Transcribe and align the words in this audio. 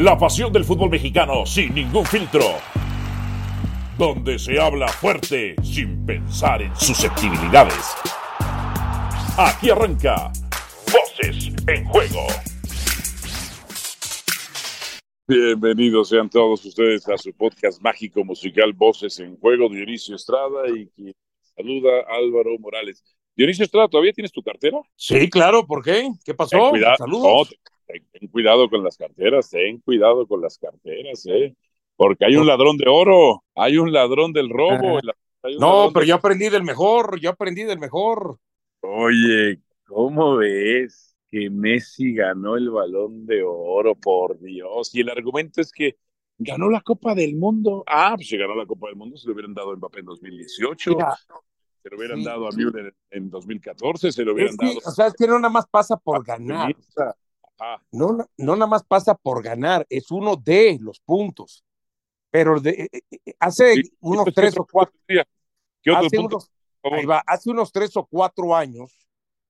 La 0.00 0.16
pasión 0.16 0.50
del 0.50 0.64
fútbol 0.64 0.88
mexicano 0.88 1.44
sin 1.44 1.74
ningún 1.74 2.06
filtro. 2.06 2.54
Donde 3.98 4.38
se 4.38 4.58
habla 4.58 4.88
fuerte 4.88 5.54
sin 5.62 6.06
pensar 6.06 6.62
en 6.62 6.74
susceptibilidades. 6.74 7.84
Aquí 9.36 9.68
arranca 9.68 10.32
Voces 10.90 11.52
en 11.66 11.84
Juego. 11.84 12.26
Bienvenidos 15.28 16.08
sean 16.08 16.30
todos 16.30 16.64
ustedes 16.64 17.06
a 17.06 17.18
su 17.18 17.34
podcast 17.34 17.82
mágico 17.82 18.24
musical 18.24 18.72
Voces 18.72 19.18
en 19.18 19.36
Juego, 19.36 19.68
Dionisio 19.68 20.16
Estrada 20.16 20.66
y 20.74 20.86
quien 20.96 21.14
saluda 21.54 21.90
Álvaro 22.08 22.58
Morales. 22.58 23.04
Dionisio 23.36 23.66
Estrada, 23.66 23.86
¿todavía 23.88 24.14
tienes 24.14 24.32
tu 24.32 24.42
cartera? 24.42 24.78
Sí, 24.96 25.28
claro, 25.28 25.66
¿por 25.66 25.84
qué? 25.84 26.08
¿Qué 26.24 26.32
pasó? 26.32 26.56
Ten 26.56 26.70
cuidado, 26.70 26.96
Saludos. 26.96 27.50
no, 27.50 27.70
ten, 27.90 28.06
ten 28.12 28.28
cuidado 28.28 28.68
con 28.68 28.84
las 28.84 28.96
carteras, 28.96 29.50
ten 29.50 29.78
cuidado 29.80 30.26
con 30.26 30.40
las 30.40 30.58
carteras, 30.58 31.24
¿eh? 31.26 31.54
Porque 31.96 32.24
hay 32.24 32.36
un 32.36 32.46
ladrón 32.46 32.78
de 32.78 32.88
oro, 32.88 33.44
hay 33.54 33.76
un 33.76 33.92
ladrón 33.92 34.32
del 34.32 34.48
robo. 34.48 34.94
un 34.94 35.58
No, 35.58 35.90
pero 35.92 36.00
de- 36.00 36.06
yo 36.06 36.14
aprendí 36.14 36.48
del 36.48 36.62
mejor, 36.62 37.20
yo 37.20 37.30
aprendí 37.30 37.64
del 37.64 37.78
mejor. 37.78 38.38
Oye, 38.80 39.60
¿cómo 39.86 40.36
ves 40.36 41.14
que 41.30 41.50
Messi 41.50 42.14
ganó 42.14 42.56
el 42.56 42.70
balón 42.70 43.26
de 43.26 43.42
oro? 43.42 43.94
Por 43.94 44.40
Dios. 44.40 44.94
Y 44.94 45.00
el 45.00 45.10
argumento 45.10 45.60
es 45.60 45.70
que 45.72 45.96
ganó 46.38 46.70
la 46.70 46.80
Copa 46.80 47.14
del 47.14 47.36
Mundo. 47.36 47.84
Ah, 47.86 48.14
pues 48.16 48.28
si 48.28 48.38
ganó 48.38 48.54
la 48.54 48.66
Copa 48.66 48.86
del 48.88 48.96
Mundo, 48.96 49.16
se 49.16 49.26
lo 49.26 49.34
hubieran 49.34 49.52
dado 49.52 49.72
a 49.72 49.76
Mbappé 49.76 50.00
en 50.00 50.06
2018, 50.06 50.90
Mira, 50.92 51.14
se 51.82 51.90
lo 51.90 51.98
hubieran 51.98 52.18
sí, 52.18 52.24
dado 52.24 52.48
a. 52.48 52.50
Müller 52.52 52.94
en, 53.10 53.24
en 53.24 53.30
2014, 53.30 54.10
se 54.10 54.24
lo 54.24 54.32
hubieran 54.32 54.54
es 54.54 54.56
dado 54.56 54.78
o 54.78 54.90
sea, 54.90 55.06
es 55.06 55.14
que 55.14 55.26
no 55.26 55.38
nada 55.38 55.52
más 55.52 55.66
pasa 55.68 55.96
por 55.98 56.24
ganar, 56.24 56.74
Ajá. 57.60 57.82
no, 57.92 58.26
no 58.36 58.56
nada 58.56 58.66
más 58.66 58.82
pasa 58.84 59.14
por 59.14 59.42
ganar, 59.42 59.86
es 59.90 60.10
uno 60.10 60.36
de 60.36 60.78
los 60.80 61.00
puntos. 61.00 61.64
Pero 62.30 62.60
de- 62.60 62.88
eh, 62.92 63.00
eh, 63.10 63.34
hace 63.38 63.74
Sí, 63.74 63.92
unos 64.00 64.24
¿qué 64.26 64.32
tres 64.32 64.58
o 64.58 64.64
cuatro, 64.64 64.98
hace 65.96 66.18
unos, 66.18 66.50
va, 67.08 67.22
hace 67.26 67.50
unos 67.50 67.72
tres 67.72 67.96
o 67.96 68.06
cuatro 68.06 68.54
años, 68.56 69.06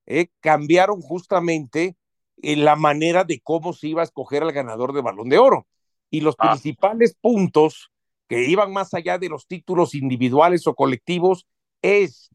eh, 0.07 0.29
cambiaron 0.41 1.01
justamente 1.01 1.97
eh, 2.43 2.57
la 2.57 2.75
manera 2.75 3.23
de 3.25 3.41
cómo 3.41 3.73
se 3.73 3.89
iba 3.89 4.01
a 4.01 4.05
escoger 4.05 4.43
al 4.43 4.53
ganador 4.53 4.93
de 4.93 5.03
Balón 5.03 5.29
de 5.29 5.39
Oro. 5.39 5.67
Y 6.11 6.23
los 6.23 6.35
Ah. 6.39 6.51
principales 6.51 7.15
puntos 7.21 7.91
que 8.29 8.49
iban 8.49 8.73
más 8.73 8.95
allá 8.95 9.19
de 9.19 9.29
los 9.29 9.47
títulos 9.47 9.95
individuales 9.95 10.67
o 10.67 10.75
colectivos 10.75 11.47
es 11.83 12.31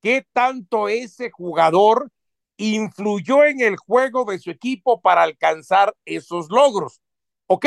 qué 0.00 0.24
tanto 0.32 0.88
ese 0.88 1.30
jugador 1.30 2.10
influyó 2.58 3.44
en 3.44 3.60
el 3.60 3.76
juego 3.76 4.24
de 4.26 4.38
su 4.38 4.50
equipo 4.50 5.00
para 5.00 5.22
alcanzar 5.22 5.94
esos 6.04 6.50
logros. 6.50 7.00
Ok, 7.46 7.66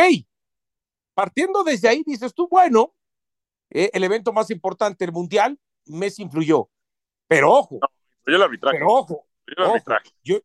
partiendo 1.16 1.64
desde 1.64 1.88
ahí, 1.90 2.04
dices 2.06 2.34
tú, 2.34 2.48
bueno, 2.50 2.94
eh, 3.72 3.90
el 3.94 4.04
evento 4.04 4.32
más 4.34 4.52
importante, 4.52 5.06
el 5.06 5.12
Mundial, 5.12 5.60
Messi 5.86 6.22
influyó. 6.22 6.70
Pero 7.28 7.52
ojo, 7.52 7.80
Yo 8.28 8.36
el 8.36 8.42
arbitraje. 8.44 8.78
pero 8.78 8.92
ojo, 8.94 9.26
yo 9.48 9.54
el 9.58 9.64
ojo, 9.64 9.72
arbitraje. 9.74 10.10
yo, 10.24 10.38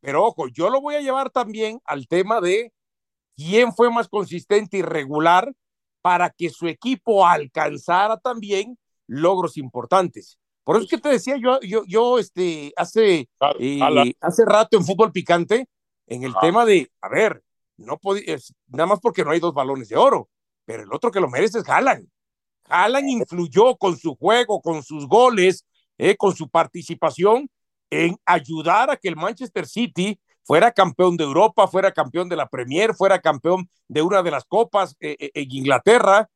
pero 0.00 0.24
ojo, 0.24 0.48
yo 0.48 0.68
lo 0.68 0.80
voy 0.80 0.96
a 0.96 1.00
llevar 1.00 1.30
también 1.30 1.80
al 1.84 2.06
tema 2.08 2.40
de 2.40 2.72
quién 3.36 3.72
fue 3.72 3.90
más 3.90 4.08
consistente 4.08 4.78
y 4.78 4.82
regular 4.82 5.52
para 6.02 6.28
que 6.30 6.50
su 6.50 6.66
equipo 6.66 7.24
alcanzara 7.26 8.16
también 8.18 8.76
logros 9.06 9.56
importantes. 9.56 10.38
Por 10.64 10.76
eso 10.76 10.84
es 10.84 10.90
que 10.90 10.98
te 10.98 11.08
decía 11.08 11.36
yo, 11.36 11.60
yo, 11.60 11.82
yo 11.86 12.18
este, 12.18 12.72
hace, 12.76 13.28
eh, 13.58 14.14
hace 14.20 14.44
rato 14.44 14.76
en 14.76 14.84
fútbol 14.84 15.10
picante, 15.12 15.68
en 16.06 16.22
el 16.24 16.30
Ajá. 16.30 16.40
tema 16.40 16.64
de, 16.64 16.90
a 17.00 17.08
ver, 17.08 17.42
no 17.76 17.98
podía, 17.98 18.34
es- 18.34 18.54
nada 18.68 18.86
más 18.86 19.00
porque 19.00 19.24
no 19.24 19.30
hay 19.32 19.40
dos 19.40 19.54
balones 19.54 19.88
de 19.88 19.96
oro, 19.96 20.28
pero 20.64 20.84
el 20.84 20.92
otro 20.92 21.10
que 21.10 21.20
lo 21.20 21.28
merece 21.28 21.58
es 21.58 21.68
Haaland. 21.68 22.06
Haaland 22.68 23.08
influyó 23.08 23.76
con 23.76 23.96
su 23.98 24.14
juego, 24.14 24.60
con 24.60 24.82
sus 24.82 25.06
goles, 25.08 25.64
eh, 25.98 26.16
con 26.16 26.34
su 26.34 26.48
participación 26.48 27.48
en 27.90 28.16
ayudar 28.24 28.90
a 28.90 28.96
que 28.96 29.08
el 29.08 29.16
Manchester 29.16 29.66
City 29.66 30.18
fuera 30.44 30.72
campeón 30.72 31.16
de 31.16 31.24
Europa, 31.24 31.66
fuera 31.68 31.92
campeón 31.92 32.28
de 32.28 32.36
la 32.36 32.48
Premier, 32.48 32.94
fuera 32.94 33.20
campeón 33.20 33.68
de 33.88 34.02
una 34.02 34.22
de 34.22 34.30
las 34.30 34.44
copas 34.44 34.96
eh, 35.00 35.16
eh, 35.18 35.30
en 35.34 35.50
Inglaterra. 35.52 36.28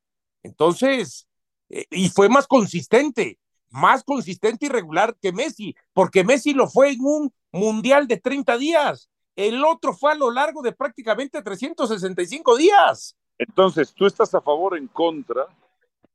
Entonces, 0.43 1.27
eh, 1.69 1.85
y 1.89 2.09
fue 2.09 2.29
más 2.29 2.45
consistente, 2.47 3.39
más 3.69 4.03
consistente 4.03 4.65
y 4.65 4.69
regular 4.69 5.15
que 5.21 5.31
Messi, 5.31 5.75
porque 5.93 6.23
Messi 6.23 6.53
lo 6.53 6.67
fue 6.67 6.91
en 6.91 7.01
un 7.01 7.33
mundial 7.51 8.07
de 8.07 8.17
30 8.17 8.57
días. 8.57 9.09
El 9.35 9.63
otro 9.63 9.93
fue 9.93 10.11
a 10.11 10.15
lo 10.15 10.31
largo 10.31 10.61
de 10.61 10.71
prácticamente 10.71 11.41
365 11.41 12.57
días. 12.57 13.15
Entonces, 13.37 13.93
¿tú 13.93 14.05
estás 14.05 14.33
a 14.33 14.41
favor 14.41 14.73
o 14.73 14.77
en 14.77 14.87
contra 14.87 15.45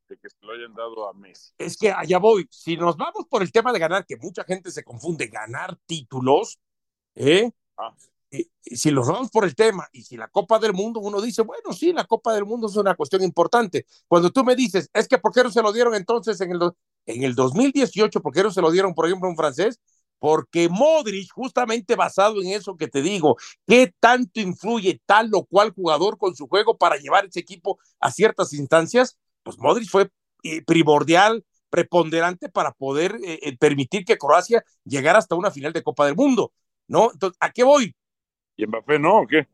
de 0.08 0.16
que 0.18 0.28
se 0.28 0.36
lo 0.40 0.52
hayan 0.52 0.74
dado 0.74 1.08
a 1.08 1.12
Messi? 1.12 1.52
Es 1.56 1.76
que 1.76 1.92
allá 1.92 2.18
voy. 2.18 2.46
Si 2.50 2.76
nos 2.76 2.96
vamos 2.96 3.26
por 3.30 3.42
el 3.42 3.52
tema 3.52 3.72
de 3.72 3.78
ganar, 3.78 4.04
que 4.04 4.16
mucha 4.16 4.42
gente 4.44 4.70
se 4.72 4.82
confunde, 4.82 5.28
ganar 5.28 5.76
títulos, 5.86 6.58
¿eh? 7.14 7.52
Ah. 7.76 7.94
Y- 8.30 8.50
y 8.64 8.76
si 8.76 8.90
los 8.90 9.06
vamos 9.06 9.30
por 9.30 9.44
el 9.44 9.54
tema 9.54 9.86
y 9.92 10.02
si 10.02 10.16
la 10.16 10.26
Copa 10.26 10.58
del 10.58 10.72
Mundo, 10.72 11.00
uno 11.00 11.20
dice, 11.20 11.42
bueno, 11.42 11.72
sí, 11.72 11.92
la 11.92 12.04
Copa 12.06 12.32
del 12.34 12.46
Mundo 12.46 12.66
es 12.66 12.76
una 12.76 12.94
cuestión 12.94 13.22
importante. 13.22 13.86
Cuando 14.08 14.30
tú 14.30 14.42
me 14.42 14.56
dices, 14.56 14.88
es 14.92 15.06
que 15.06 15.18
¿por 15.18 15.32
qué 15.32 15.44
no 15.44 15.50
se 15.50 15.62
lo 15.62 15.70
dieron 15.72 15.94
entonces 15.94 16.40
en 16.40 16.50
el, 16.52 16.58
en 17.06 17.22
el 17.22 17.34
2018? 17.34 18.20
¿Por 18.20 18.32
qué 18.32 18.42
no 18.42 18.50
se 18.50 18.60
lo 18.60 18.70
dieron, 18.70 18.94
por 18.94 19.06
ejemplo, 19.06 19.28
a 19.28 19.30
un 19.30 19.36
francés? 19.36 19.80
Porque 20.18 20.68
Modric, 20.68 21.32
justamente 21.32 21.96
basado 21.96 22.40
en 22.40 22.48
eso 22.48 22.76
que 22.76 22.86
te 22.86 23.02
digo, 23.02 23.36
¿qué 23.66 23.92
tanto 23.98 24.40
influye 24.40 25.00
tal 25.04 25.30
o 25.34 25.44
cual 25.44 25.72
jugador 25.72 26.16
con 26.16 26.36
su 26.36 26.46
juego 26.46 26.78
para 26.78 26.96
llevar 26.96 27.26
ese 27.26 27.40
equipo 27.40 27.78
a 27.98 28.10
ciertas 28.12 28.52
instancias? 28.52 29.18
Pues 29.42 29.58
Modric 29.58 29.90
fue 29.90 30.10
eh, 30.44 30.62
primordial, 30.64 31.44
preponderante 31.70 32.48
para 32.48 32.72
poder 32.72 33.16
eh, 33.24 33.40
eh, 33.42 33.56
permitir 33.56 34.04
que 34.04 34.18
Croacia 34.18 34.62
llegara 34.84 35.18
hasta 35.18 35.34
una 35.34 35.50
final 35.50 35.72
de 35.72 35.82
Copa 35.82 36.06
del 36.06 36.14
Mundo, 36.14 36.52
¿no? 36.86 37.10
Entonces, 37.12 37.36
¿a 37.40 37.50
qué 37.50 37.64
voy? 37.64 37.96
¿Y 38.56 38.66
Mbappé 38.66 38.98
no 38.98 39.22
o 39.22 39.26
qué? 39.26 39.48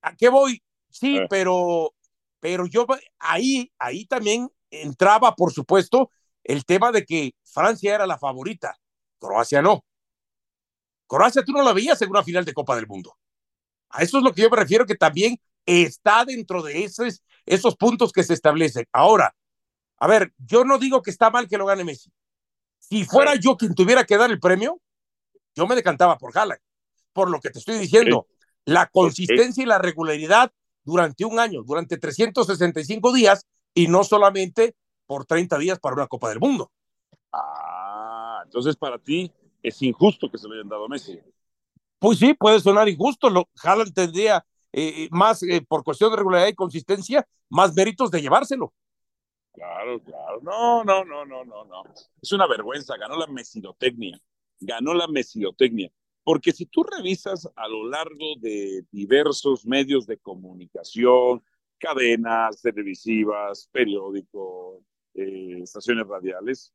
¿A 0.00 0.16
qué 0.16 0.28
voy? 0.28 0.62
Sí, 0.90 1.20
pero, 1.28 1.94
pero 2.40 2.66
yo 2.66 2.86
ahí, 3.18 3.70
ahí 3.78 4.06
también 4.06 4.48
entraba, 4.70 5.34
por 5.34 5.52
supuesto, 5.52 6.10
el 6.44 6.64
tema 6.64 6.92
de 6.92 7.04
que 7.04 7.34
Francia 7.44 7.94
era 7.94 8.06
la 8.06 8.18
favorita, 8.18 8.76
Croacia 9.18 9.62
no. 9.62 9.84
Croacia 11.06 11.44
tú 11.44 11.52
no 11.52 11.62
la 11.62 11.72
veías 11.72 12.00
en 12.02 12.10
una 12.10 12.22
final 12.22 12.44
de 12.44 12.54
Copa 12.54 12.76
del 12.76 12.86
Mundo. 12.86 13.16
A 13.90 14.02
eso 14.02 14.18
es 14.18 14.24
lo 14.24 14.32
que 14.32 14.42
yo 14.42 14.50
me 14.50 14.56
refiero, 14.56 14.86
que 14.86 14.94
también 14.94 15.40
está 15.64 16.24
dentro 16.24 16.62
de 16.62 16.84
esos, 16.84 17.22
esos 17.46 17.76
puntos 17.76 18.12
que 18.12 18.22
se 18.22 18.34
establecen. 18.34 18.86
Ahora, 18.92 19.34
a 19.98 20.06
ver, 20.06 20.32
yo 20.38 20.64
no 20.64 20.78
digo 20.78 21.02
que 21.02 21.10
está 21.10 21.30
mal 21.30 21.48
que 21.48 21.58
lo 21.58 21.66
gane 21.66 21.84
Messi. 21.84 22.10
Si 22.78 23.04
fuera 23.04 23.34
yo 23.34 23.56
quien 23.56 23.74
tuviera 23.74 24.04
que 24.04 24.16
dar 24.16 24.30
el 24.30 24.40
premio, 24.40 24.80
yo 25.54 25.66
me 25.66 25.74
decantaba 25.74 26.16
por 26.18 26.36
Haaland. 26.36 26.60
Por 27.12 27.30
lo 27.30 27.40
que 27.40 27.50
te 27.50 27.58
estoy 27.58 27.78
diciendo, 27.78 28.28
la 28.64 28.86
consistencia 28.86 29.62
y 29.62 29.66
la 29.66 29.78
regularidad 29.78 30.52
durante 30.84 31.24
un 31.24 31.38
año, 31.38 31.62
durante 31.64 31.98
365 31.98 33.12
días 33.12 33.46
y 33.74 33.88
no 33.88 34.04
solamente 34.04 34.76
por 35.08 35.24
30 35.24 35.58
días 35.58 35.80
para 35.80 35.96
una 35.96 36.06
Copa 36.06 36.28
del 36.28 36.38
Mundo. 36.38 36.70
Ah, 37.32 38.42
entonces 38.44 38.76
para 38.76 38.98
ti 38.98 39.32
es 39.62 39.82
injusto 39.82 40.30
que 40.30 40.38
se 40.38 40.46
lo 40.46 40.54
hayan 40.54 40.68
dado 40.68 40.84
a 40.84 40.88
Messi. 40.88 41.18
Pues 41.98 42.18
sí, 42.18 42.34
puede 42.34 42.60
sonar 42.60 42.88
injusto. 42.88 43.28
Lo, 43.30 43.48
Haaland 43.64 43.92
tendría 43.92 44.44
eh, 44.72 45.08
más, 45.10 45.42
eh, 45.42 45.64
por 45.66 45.82
cuestión 45.82 46.10
de 46.10 46.18
regularidad 46.18 46.48
y 46.48 46.54
consistencia, 46.54 47.26
más 47.48 47.74
méritos 47.74 48.10
de 48.10 48.20
llevárselo. 48.20 48.72
Claro, 49.52 49.98
claro. 50.04 50.40
No, 50.42 50.84
no, 50.84 51.04
no, 51.04 51.24
no, 51.24 51.44
no, 51.44 51.64
no. 51.64 51.82
Es 52.20 52.30
una 52.30 52.46
vergüenza. 52.46 52.96
Ganó 52.98 53.16
la 53.16 53.26
mesidotecnia. 53.26 54.20
Ganó 54.60 54.92
la 54.92 55.08
mesidotecnia. 55.08 55.90
Porque 56.22 56.52
si 56.52 56.66
tú 56.66 56.84
revisas 56.84 57.48
a 57.56 57.66
lo 57.66 57.88
largo 57.88 58.34
de 58.38 58.84
diversos 58.92 59.64
medios 59.64 60.06
de 60.06 60.18
comunicación, 60.18 61.42
cadenas 61.78 62.60
televisivas, 62.60 63.68
periódicos, 63.72 64.82
eh, 65.18 65.60
estaciones 65.62 66.06
radiales, 66.06 66.72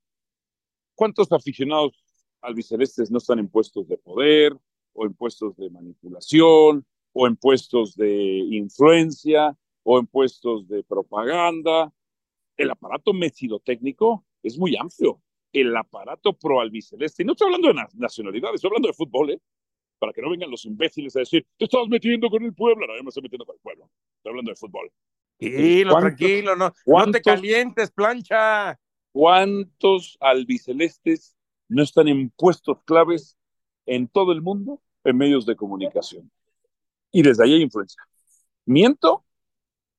¿cuántos 0.95 1.31
aficionados 1.31 2.03
albicelestes 2.41 3.09
no 3.09 3.17
están 3.17 3.39
en 3.39 3.49
puestos 3.49 3.87
de 3.87 3.97
poder 3.97 4.57
o 4.93 5.05
en 5.05 5.13
puestos 5.13 5.55
de 5.57 5.69
manipulación 5.69 6.85
o 7.13 7.27
en 7.27 7.35
puestos 7.35 7.95
de 7.95 8.11
influencia 8.51 9.57
o 9.83 9.99
en 9.99 10.07
puestos 10.07 10.67
de 10.67 10.83
propaganda? 10.83 11.93
el 12.57 12.71
aparato 12.71 13.13
mesidotécnico 13.13 14.25
es 14.41 14.57
muy 14.57 14.75
amplio. 14.75 15.21
El 15.51 15.75
aparato 15.75 16.33
pro 16.33 16.59
albiceleste, 16.61 17.21
y 17.21 17.25
no 17.25 17.33
estoy 17.33 17.45
hablando 17.45 17.67
de 17.67 17.73
na 17.75 17.87
nacionalidades, 17.93 18.55
estoy 18.55 18.69
hablando 18.69 18.87
de 18.87 18.93
fútbol, 18.93 19.31
¿eh? 19.31 19.39
Para 19.99 20.11
que 20.11 20.21
no 20.21 20.31
vengan 20.31 20.49
los 20.49 20.65
imbéciles 20.65 21.15
a 21.15 21.19
decir, 21.19 21.45
te 21.57 21.65
estás 21.65 21.87
metiendo 21.87 22.29
con 22.29 22.43
el 22.43 22.53
pueblo. 22.53 22.87
No, 22.87 22.97
yo 22.97 23.03
me 23.03 23.09
estoy 23.09 23.23
metiendo 23.23 23.45
con 23.45 23.55
el 23.55 23.61
pueblo. 23.61 23.89
Estoy 24.17 24.31
hablando 24.31 24.51
de 24.51 24.55
fútbol. 24.55 24.91
Tranquilo, 25.39 25.91
¿Cuántos- 25.91 26.17
tranquilo, 26.17 26.55
no, 26.55 26.73
no 26.85 27.11
te 27.11 27.21
calientes, 27.21 27.91
plancha. 27.91 28.79
¿Cuántos 29.11 30.17
albicelestes 30.19 31.35
no 31.67 31.83
están 31.83 32.07
en 32.07 32.29
puestos 32.31 32.81
claves 32.83 33.37
en 33.85 34.07
todo 34.07 34.31
el 34.31 34.41
mundo 34.41 34.81
en 35.03 35.17
medios 35.17 35.45
de 35.45 35.55
comunicación? 35.55 36.31
Y 37.11 37.21
desde 37.21 37.43
ahí 37.43 37.53
hay 37.53 37.61
influencia. 37.61 38.01
¿Miento? 38.65 39.23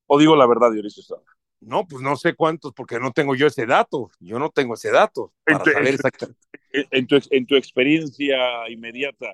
¿O 0.06 0.18
digo 0.18 0.34
la 0.36 0.46
verdad, 0.46 0.72
Dionisio 0.72 1.00
Estrada? 1.02 1.22
No, 1.60 1.86
pues 1.86 2.02
no 2.02 2.16
sé 2.16 2.34
cuántos, 2.34 2.72
porque 2.72 2.98
no 2.98 3.12
tengo 3.12 3.34
yo 3.34 3.46
ese 3.46 3.66
dato. 3.66 4.10
Yo 4.20 4.38
no 4.38 4.50
tengo 4.50 4.74
ese 4.74 4.90
dato 4.90 5.32
para 5.44 5.58
En 5.58 5.64
tu- 5.64 5.70
saber 5.70 5.88
en- 5.88 5.94
exactamente. 5.94 6.40
En 6.72 7.06
tu, 7.06 7.16
en 7.30 7.46
tu 7.46 7.54
experiencia 7.56 8.68
inmediata, 8.68 9.32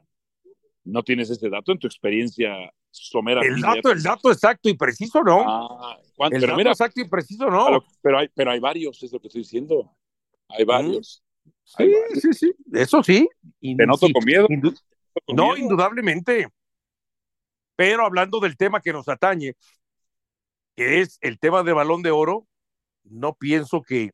¿no 0.84 1.02
tienes 1.02 1.30
ese 1.30 1.48
dato? 1.48 1.72
En 1.72 1.78
tu 1.78 1.86
experiencia 1.86 2.70
El 3.42 3.60
dato, 3.60 3.92
el 3.92 4.02
dato 4.02 4.32
exacto 4.32 4.68
y 4.68 4.74
preciso, 4.76 5.22
¿no? 5.22 5.44
Ah, 5.46 5.96
el 6.00 6.30
Pero 6.30 6.40
dato 6.48 6.56
mira, 6.56 6.70
exacto 6.72 7.00
y 7.00 7.08
preciso, 7.08 7.48
no. 7.48 7.70
lo- 7.70 7.84
pero, 8.02 8.18
hay, 8.18 8.28
pero 8.34 8.50
hay 8.50 8.58
varios, 8.58 9.00
es 9.02 9.12
lo 9.12 9.20
que 9.20 9.28
estoy 9.28 9.42
diciendo. 9.42 9.94
Hay 10.48 10.64
varios. 10.64 11.22
Sí, 11.62 11.84
varios. 11.84 12.20
sí, 12.20 12.32
sí. 12.32 12.52
Eso 12.72 13.02
sí. 13.02 13.28
Te 13.60 13.86
noto 13.86 14.06
sí, 14.06 14.12
con 14.12 14.24
miedo. 14.24 14.48
indu- 14.48 14.76
con 15.24 15.36
No, 15.36 15.44
miedo. 15.52 15.56
indudablemente. 15.58 16.48
Pero 17.76 18.04
hablando 18.04 18.40
del 18.40 18.56
tema 18.56 18.80
que 18.80 18.92
nos 18.92 19.08
atañe, 19.08 19.54
que 20.76 21.00
es 21.00 21.18
el 21.20 21.38
tema 21.38 21.62
del 21.62 21.74
balón 21.74 22.02
de 22.02 22.10
oro, 22.10 22.46
no 23.04 23.34
pienso 23.34 23.82
que 23.82 24.10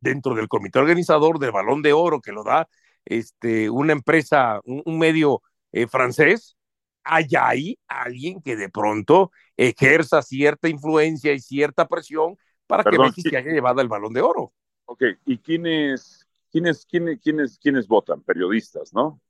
dentro 0.00 0.34
del 0.34 0.48
comité 0.48 0.80
organizador 0.80 1.38
del 1.38 1.52
balón 1.52 1.80
de 1.82 1.92
oro 1.92 2.20
que 2.20 2.32
lo 2.32 2.42
da 2.42 2.68
este, 3.04 3.70
una 3.70 3.92
empresa, 3.92 4.60
un, 4.64 4.82
un 4.84 4.98
medio 4.98 5.40
eh, 5.72 5.86
francés, 5.86 6.56
haya 7.04 7.48
ahí 7.48 7.78
alguien 7.86 8.40
que 8.42 8.56
de 8.56 8.68
pronto 8.68 9.30
ejerza 9.56 10.22
cierta 10.22 10.68
influencia 10.68 11.32
y 11.32 11.40
cierta 11.40 11.86
presión 11.86 12.36
para 12.66 12.82
Perdón, 12.82 13.00
que 13.00 13.08
Messi 13.08 13.22
sí. 13.22 13.30
se 13.30 13.36
haya 13.36 13.52
llevado 13.52 13.80
el 13.80 13.88
balón 13.88 14.12
de 14.12 14.22
oro. 14.22 14.52
Ok, 14.86 15.02
¿y 15.24 15.38
quiénes, 15.38 16.26
quiénes, 16.50 16.86
quiénes, 16.86 17.20
quiénes, 17.20 17.58
quiénes 17.58 17.86
votan? 17.86 18.22
Periodistas, 18.22 18.92
¿no? 18.92 19.20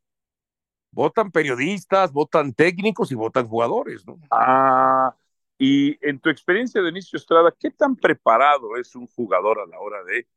Votan 0.91 1.33
periodistas, 1.33 2.13
votan 2.13 2.53
técnicos 2.53 3.11
y 3.11 3.17
votan 3.17 3.49
jugadores, 3.49 4.07
¿no? 4.07 4.19
Ah, 4.31 5.15
y 5.59 5.99
en 6.07 6.21
tu 6.21 6.31
experiencia 6.31 6.81
de 6.81 6.89
inicio 6.89 7.17
Estrada, 7.17 7.53
¿qué 7.59 7.71
tan 7.71 7.97
preparado 7.97 8.77
es 8.77 8.95
un 8.95 9.07
jugador 9.09 9.59
a 9.61 9.67
la 9.67 9.81
hora 9.81 10.05
de, 10.05 10.29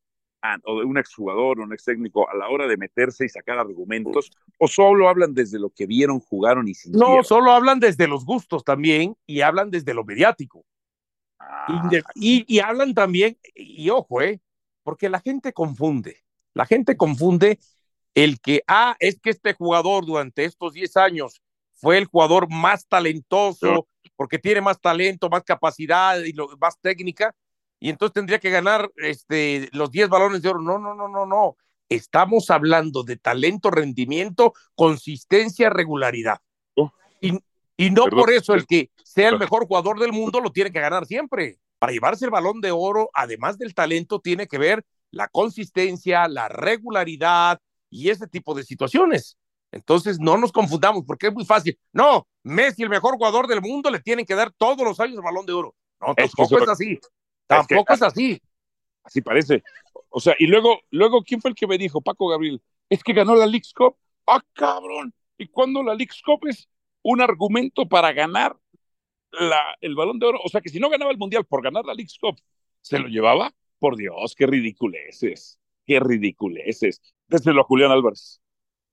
o 0.65 0.79
de 0.79 0.85
un 0.85 0.97
exjugador, 0.97 1.59
un 1.59 1.73
ex 1.73 1.83
técnico, 1.83 2.29
a 2.29 2.35
la 2.35 2.49
hora 2.49 2.67
de 2.67 2.77
meterse 2.77 3.25
y 3.25 3.29
sacar 3.29 3.57
argumentos? 3.59 4.31
¿O 4.59 4.67
solo 4.67 5.09
hablan 5.09 5.33
desde 5.33 5.59
lo 5.59 5.69
que 5.69 5.85
vieron, 5.85 6.19
jugaron 6.19 6.67
y 6.67 6.73
sintieron? 6.73 7.17
No, 7.17 7.23
solo 7.23 7.51
hablan 7.51 7.79
desde 7.79 8.07
los 8.07 8.25
gustos 8.25 8.63
también 8.63 9.15
y 9.25 9.41
hablan 9.41 9.69
desde 9.71 9.93
lo 9.93 10.03
mediático. 10.03 10.65
Ah, 11.39 11.65
Y, 11.69 11.89
de- 11.89 12.03
y- 12.15 12.45
y 12.47 12.59
hablan 12.59 12.93
también, 12.93 13.37
y 13.55 13.89
ojo, 13.89 14.21
¿eh? 14.21 14.39
porque 14.83 15.09
la 15.09 15.19
gente 15.19 15.51
confunde. 15.53 16.23
La 16.53 16.65
gente 16.65 16.95
confunde 16.95 17.59
el 18.15 18.39
que, 18.39 18.63
ah, 18.67 18.95
es 18.99 19.19
que 19.19 19.29
este 19.31 19.53
jugador 19.53 20.05
durante 20.05 20.45
estos 20.45 20.73
10 20.73 20.95
años 20.97 21.41
fue 21.73 21.97
el 21.97 22.05
jugador 22.05 22.49
más 22.49 22.87
talentoso, 22.87 23.87
porque 24.15 24.39
tiene 24.39 24.61
más 24.61 24.79
talento, 24.79 25.29
más 25.29 25.43
capacidad 25.43 26.19
y 26.23 26.31
lo- 26.33 26.57
más 26.57 26.79
técnica, 26.79 27.35
y 27.79 27.89
entonces 27.89 28.13
tendría 28.13 28.39
que 28.39 28.49
ganar 28.49 28.91
este, 28.95 29.69
los 29.71 29.91
10 29.91 30.09
balones 30.09 30.41
de 30.41 30.49
oro. 30.49 30.61
No, 30.61 30.79
no, 30.79 30.93
no, 30.95 31.07
no, 31.07 31.25
no. 31.25 31.57
Estamos 31.89 32.49
hablando 32.49 33.03
de 33.03 33.17
talento, 33.17 33.69
rendimiento, 33.71 34.53
consistencia, 34.75 35.69
regularidad. 35.69 36.39
Oh. 36.75 36.91
Y, 37.21 37.37
y 37.77 37.89
no 37.91 38.05
Perdón. 38.05 38.19
por 38.19 38.31
eso 38.31 38.53
el 38.53 38.65
que 38.65 38.89
sea 39.03 39.29
el 39.29 39.39
mejor 39.39 39.67
jugador 39.67 39.99
del 39.99 40.11
mundo 40.11 40.41
lo 40.41 40.51
tiene 40.51 40.71
que 40.71 40.79
ganar 40.79 41.05
siempre. 41.05 41.59
Para 41.79 41.93
llevarse 41.93 42.25
el 42.25 42.31
balón 42.31 42.59
de 42.61 42.71
oro, 42.71 43.09
además 43.13 43.57
del 43.57 43.75
talento, 43.75 44.19
tiene 44.19 44.47
que 44.47 44.57
ver 44.57 44.83
la 45.11 45.27
consistencia, 45.27 46.27
la 46.27 46.47
regularidad 46.49 47.59
y 47.89 48.09
ese 48.09 48.27
tipo 48.27 48.53
de 48.55 48.63
situaciones. 48.63 49.37
Entonces, 49.71 50.19
no 50.19 50.37
nos 50.37 50.51
confundamos 50.51 51.03
porque 51.05 51.27
es 51.27 51.33
muy 51.33 51.45
fácil. 51.45 51.77
No, 51.93 52.27
Messi, 52.43 52.83
el 52.83 52.89
mejor 52.89 53.15
jugador 53.15 53.47
del 53.47 53.61
mundo, 53.61 53.89
le 53.91 53.99
tienen 53.99 54.25
que 54.25 54.33
dar 54.35 54.51
todos 54.57 54.81
los 54.81 54.99
años 54.99 55.17
el 55.17 55.23
balón 55.23 55.45
de 55.45 55.53
oro. 55.53 55.75
No, 56.01 56.13
Es 56.17 56.31
que 56.31 56.37
tampoco 56.37 56.55
eso- 56.55 56.63
es 56.63 56.69
así. 56.69 56.99
Tampoco 57.47 57.93
es 57.93 58.01
así. 58.01 58.41
así 59.03 59.21
parece. 59.21 59.63
O 60.09 60.19
sea, 60.19 60.35
y 60.39 60.47
luego, 60.47 60.81
luego, 60.91 61.23
¿quién 61.23 61.41
fue 61.41 61.49
el 61.49 61.55
que 61.55 61.67
me 61.67 61.77
dijo? 61.77 62.01
Paco 62.01 62.27
Gabriel, 62.27 62.61
es 62.89 63.03
que 63.03 63.13
ganó 63.13 63.35
la 63.35 63.45
League's 63.45 63.73
Cup. 63.73 63.95
¡Ah, 64.25 64.41
cabrón! 64.53 65.13
¿Y 65.37 65.47
cuando 65.47 65.83
la 65.83 65.93
League's 65.95 66.21
Cup 66.21 66.47
es 66.47 66.69
un 67.03 67.21
argumento 67.21 67.87
para 67.87 68.11
ganar 68.11 68.57
la, 69.31 69.75
el 69.81 69.95
balón 69.95 70.19
de 70.19 70.27
oro? 70.27 70.39
O 70.43 70.49
sea, 70.49 70.61
que 70.61 70.69
si 70.69 70.79
no 70.79 70.89
ganaba 70.89 71.11
el 71.11 71.17
Mundial 71.17 71.45
por 71.45 71.61
ganar 71.63 71.85
la 71.85 71.93
League's 71.93 72.17
Cup, 72.19 72.37
¿se 72.81 72.99
lo 72.99 73.07
llevaba? 73.07 73.53
Por 73.79 73.95
Dios, 73.95 74.35
qué 74.35 74.47
ridiculeces. 74.47 75.59
Qué 75.85 75.99
ridiculeces. 75.99 77.01
Déselo 77.27 77.61
a 77.61 77.63
Julián 77.65 77.91
Álvarez. 77.91 78.41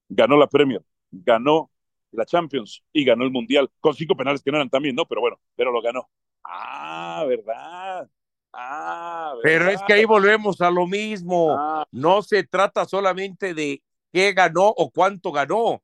Ganó 0.08 0.36
la 0.36 0.46
Premier, 0.48 0.84
ganó 1.10 1.70
la 2.12 2.24
Champions 2.26 2.82
y 2.92 3.04
ganó 3.04 3.24
el 3.24 3.30
Mundial 3.30 3.70
con 3.80 3.94
cinco 3.94 4.16
penales 4.16 4.42
que 4.42 4.50
no 4.50 4.58
eran 4.58 4.70
también, 4.70 4.94
¿no? 4.94 5.06
Pero 5.06 5.20
bueno, 5.20 5.40
pero 5.56 5.72
lo 5.72 5.82
ganó. 5.82 6.08
Ah, 6.44 7.24
¿verdad? 7.26 8.08
Ah. 8.56 9.34
Pero 9.42 9.68
es 9.68 9.80
que 9.86 9.92
ahí 9.94 10.04
volvemos 10.04 10.60
a 10.60 10.70
lo 10.70 10.86
mismo. 10.86 11.56
Ah, 11.58 11.86
No 11.90 12.22
se 12.22 12.44
trata 12.44 12.84
solamente 12.84 13.52
de 13.54 13.82
qué 14.12 14.32
ganó 14.32 14.66
o 14.68 14.90
cuánto 14.90 15.32
ganó. 15.32 15.82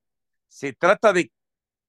Se 0.49 0.73
trata 0.73 1.13
de 1.13 1.31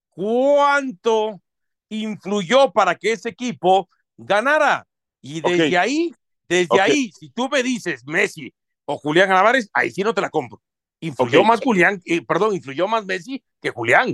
cuánto 0.09 1.41
influyó 1.89 2.71
para 2.71 2.95
que 2.95 3.11
ese 3.13 3.29
equipo 3.29 3.89
ganara. 4.17 4.87
Y 5.21 5.41
desde 5.41 5.77
ahí, 5.77 6.13
desde 6.47 6.79
ahí, 6.81 7.11
si 7.11 7.29
tú 7.29 7.47
me 7.49 7.63
dices 7.63 8.05
Messi 8.05 8.53
o 8.85 8.97
Julián 8.97 9.31
Álvarez, 9.31 9.69
ahí 9.73 9.91
sí 9.91 10.01
no 10.01 10.13
te 10.13 10.21
la 10.21 10.29
compro. 10.29 10.61
Influyó 10.99 11.43
más 11.43 11.59
Julián, 11.63 11.99
eh, 12.05 12.23
perdón, 12.23 12.55
influyó 12.55 12.87
más 12.87 13.05
Messi 13.05 13.43
que 13.61 13.71
Julián. 13.71 14.13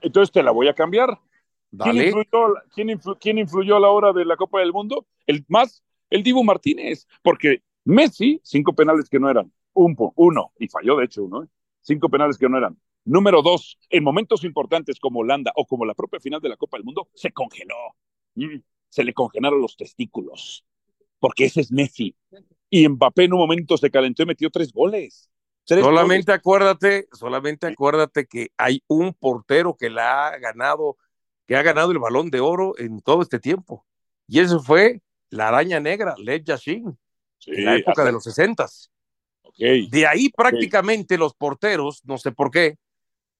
entonces 0.00 0.32
te 0.32 0.42
la 0.42 0.50
voy 0.52 0.68
a 0.68 0.74
cambiar. 0.74 1.18
¿Quién 1.82 1.96
influyó, 2.06 2.54
quién, 2.74 2.88
influ- 2.88 3.18
quién 3.20 3.38
influyó 3.38 3.76
a 3.76 3.80
la 3.80 3.88
hora 3.90 4.12
de 4.12 4.24
la 4.24 4.36
Copa 4.36 4.60
del 4.60 4.72
Mundo? 4.72 5.06
El 5.26 5.44
más, 5.48 5.82
el 6.10 6.22
Dibu 6.22 6.44
Martínez, 6.44 7.06
porque 7.22 7.62
Messi, 7.84 8.40
cinco 8.42 8.74
penales 8.74 9.08
que 9.08 9.18
no 9.18 9.30
eran, 9.30 9.52
un, 9.72 9.96
uno, 10.16 10.52
y 10.58 10.68
falló 10.68 10.96
de 10.96 11.04
hecho 11.04 11.24
uno, 11.24 11.44
¿eh? 11.44 11.48
cinco 11.80 12.08
penales 12.08 12.38
que 12.38 12.48
no 12.48 12.58
eran. 12.58 12.78
Número 13.04 13.40
dos, 13.40 13.78
en 13.88 14.04
momentos 14.04 14.44
importantes 14.44 15.00
como 15.00 15.20
Holanda 15.20 15.52
o 15.56 15.64
como 15.64 15.86
la 15.86 15.94
propia 15.94 16.20
final 16.20 16.40
de 16.40 16.50
la 16.50 16.56
Copa 16.56 16.76
del 16.76 16.84
Mundo, 16.84 17.08
se 17.14 17.32
congeló. 17.32 17.74
Mm, 18.34 18.58
se 18.90 19.04
le 19.04 19.14
congelaron 19.14 19.60
los 19.60 19.76
testículos, 19.76 20.64
porque 21.18 21.46
ese 21.46 21.60
es 21.62 21.72
Messi. 21.72 22.14
Y 22.70 22.86
Mbappé 22.88 23.24
en 23.24 23.32
un 23.32 23.38
momento 23.38 23.76
se 23.76 23.90
calentó 23.90 24.22
y 24.22 24.26
metió 24.26 24.50
tres 24.50 24.72
goles. 24.72 25.30
Tres 25.64 25.84
Solamente 25.84 26.32
acuérdate, 26.32 27.08
solamente 27.12 27.66
acuérdate 27.66 28.26
que 28.26 28.48
hay 28.56 28.82
un 28.86 29.12
portero 29.14 29.76
que 29.76 29.90
la 29.90 30.28
ha 30.28 30.38
ganado, 30.38 30.96
que 31.46 31.56
ha 31.56 31.62
ganado 31.62 31.92
el 31.92 31.98
balón 31.98 32.30
de 32.30 32.40
oro 32.40 32.74
en 32.78 33.00
todo 33.00 33.22
este 33.22 33.38
tiempo. 33.38 33.86
Y 34.26 34.40
eso 34.40 34.60
fue 34.60 35.00
la 35.30 35.48
araña 35.48 35.80
negra, 35.80 36.14
Lev 36.18 36.44
Yashin. 36.44 36.98
Sí, 37.38 37.52
en 37.54 37.64
la 37.64 37.76
época 37.76 37.90
hasta- 37.92 38.04
de 38.04 38.12
los 38.12 38.24
sesentas. 38.24 38.90
ok. 39.42 39.54
De 39.90 40.06
ahí 40.06 40.28
prácticamente 40.30 41.16
los 41.18 41.34
porteros, 41.34 42.02
no 42.04 42.18
sé 42.18 42.32
por 42.32 42.50
qué, 42.50 42.76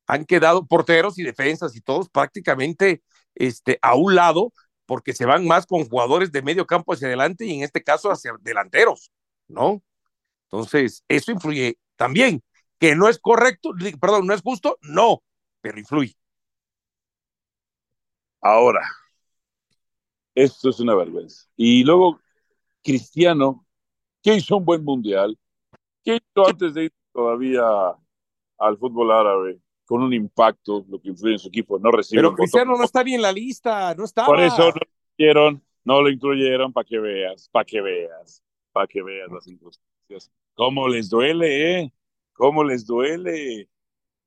han 0.07 0.25
quedado 0.25 0.67
porteros 0.67 1.19
y 1.19 1.23
defensas 1.23 1.77
y 1.77 1.81
todos 1.81 2.09
prácticamente 2.09 3.03
este, 3.35 3.79
a 3.83 3.95
un 3.95 4.15
lado, 4.15 4.53
porque 4.87 5.13
se 5.13 5.27
van 5.27 5.47
más 5.47 5.67
con 5.67 5.87
jugadores 5.89 6.33
de 6.33 6.43
medio 6.43 6.67
campo 6.67 6.95
hacia 6.95 7.09
adelante 7.09 7.45
y 7.45 7.55
en 7.55 7.63
este 7.63 7.83
caso 7.83 8.11
hacia 8.11 8.33
delanteros, 8.41 9.11
¿no? 9.49 9.83
Entonces, 10.45 11.05
eso 11.09 11.31
influye 11.33 11.79
también, 11.97 12.43
que 12.79 12.95
no 12.97 13.09
es 13.09 13.19
correcto, 13.19 13.73
perdón, 14.01 14.27
no 14.27 14.35
es 14.35 14.43
justo, 14.43 14.79
no, 14.83 15.23
pero 15.61 15.79
influye. 15.79 16.17
Ahora, 18.41 18.83
esto 20.39 20.71
es 20.71 20.79
una 20.79 20.95
vergüenza. 20.95 21.47
Y 21.57 21.83
luego, 21.83 22.21
Cristiano, 22.83 23.67
que 24.23 24.35
hizo 24.35 24.57
un 24.57 24.65
buen 24.65 24.85
mundial, 24.85 25.37
que 26.05 26.17
hizo 26.17 26.47
antes 26.47 26.75
de 26.75 26.85
ir 26.85 26.93
todavía 27.13 27.65
al 28.59 28.79
fútbol 28.79 29.11
árabe, 29.11 29.61
con 29.85 30.03
un 30.03 30.13
impacto, 30.13 30.85
lo 30.89 31.01
que 31.01 31.09
influye 31.09 31.35
en 31.35 31.39
su 31.41 31.49
equipo, 31.49 31.79
no 31.79 31.91
recibe 31.91 32.21
Pero 32.21 32.31
voto. 32.31 32.43
Cristiano 32.43 32.77
no 32.77 32.85
está 32.85 33.03
ni 33.03 33.15
en 33.15 33.23
la 33.23 33.33
lista, 33.33 33.95
no 33.97 34.05
está. 34.05 34.27
Por 34.27 34.39
eso 34.39 34.59
no 34.59 34.71
lo 34.71 34.81
incluyeron, 35.17 35.63
no 35.85 36.03
lo 36.03 36.11
incluyeron 36.11 36.73
para 36.73 36.85
que 36.85 36.99
veas, 37.01 37.49
para 37.49 37.65
que 37.65 37.81
veas, 37.81 38.43
para 38.71 38.87
que 38.87 39.03
veas 39.03 39.31
las 39.33 39.47
injusticias. 39.49 40.31
¿Cómo 40.55 40.87
les 40.89 41.09
duele, 41.09 41.81
eh? 41.81 41.93
¿Cómo 42.33 42.63
les 42.63 42.87
duele? 42.87 43.69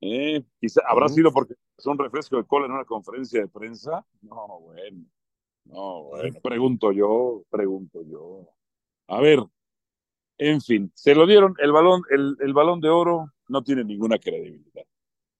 ¿Eh? 0.01 0.43
Quizá, 0.59 0.81
¿Habrá 0.87 1.07
sido 1.07 1.31
porque 1.31 1.53
es 1.77 1.85
un 1.85 1.97
refresco 1.97 2.35
de 2.35 2.43
cola 2.43 2.65
en 2.65 2.73
una 2.73 2.85
conferencia 2.85 3.39
de 3.39 3.47
prensa? 3.47 4.05
No, 4.21 4.59
bueno. 4.59 5.05
No, 5.65 6.03
bueno. 6.03 6.39
Pregunto 6.41 6.91
yo, 6.91 7.43
pregunto 7.49 8.01
yo. 8.03 8.49
A 9.07 9.19
ver, 9.21 9.39
en 10.37 10.61
fin, 10.61 10.91
se 10.95 11.15
lo 11.15 11.27
dieron. 11.27 11.55
El 11.59 11.71
balón, 11.71 12.01
el, 12.09 12.35
el 12.39 12.53
balón 12.53 12.81
de 12.81 12.89
oro 12.89 13.31
no 13.47 13.63
tiene 13.63 13.83
ninguna 13.83 14.17
credibilidad. 14.17 14.85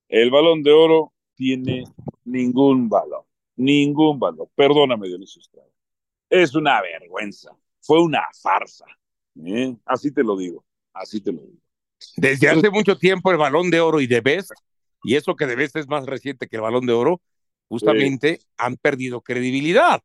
El 0.07 0.29
balón 0.29 0.61
de 0.61 0.71
oro 0.71 1.13
tiene 1.35 1.83
ningún 2.25 2.89
valor. 2.89 3.25
Ningún 3.55 4.19
valor. 4.19 4.49
Perdóname, 4.55 5.07
Dionisio 5.07 5.41
Estrada. 5.41 5.67
Es 6.29 6.53
una 6.55 6.81
vergüenza. 6.81 7.51
Fue 7.79 8.01
una 8.01 8.21
farsa. 8.41 8.85
¿eh? 9.45 9.75
Así 9.85 10.13
te 10.13 10.23
lo 10.23 10.37
digo. 10.37 10.63
Así 10.93 11.21
te 11.21 11.31
lo 11.31 11.41
digo. 11.41 11.61
Desde 12.17 12.49
hace 12.49 12.69
mucho 12.69 12.97
tiempo 12.97 13.31
el 13.31 13.37
balón 13.37 13.69
de 13.69 13.79
oro 13.79 14.01
y 14.01 14.07
de 14.07 14.21
Best, 14.21 14.51
y 15.03 15.15
eso 15.15 15.35
que 15.35 15.45
de 15.45 15.55
Best 15.55 15.75
es 15.75 15.87
más 15.87 16.05
reciente 16.05 16.47
que 16.47 16.55
el 16.55 16.61
balón 16.61 16.85
de 16.85 16.93
oro, 16.93 17.21
justamente 17.69 18.39
han 18.57 18.75
perdido 18.75 19.21
credibilidad. 19.21 20.01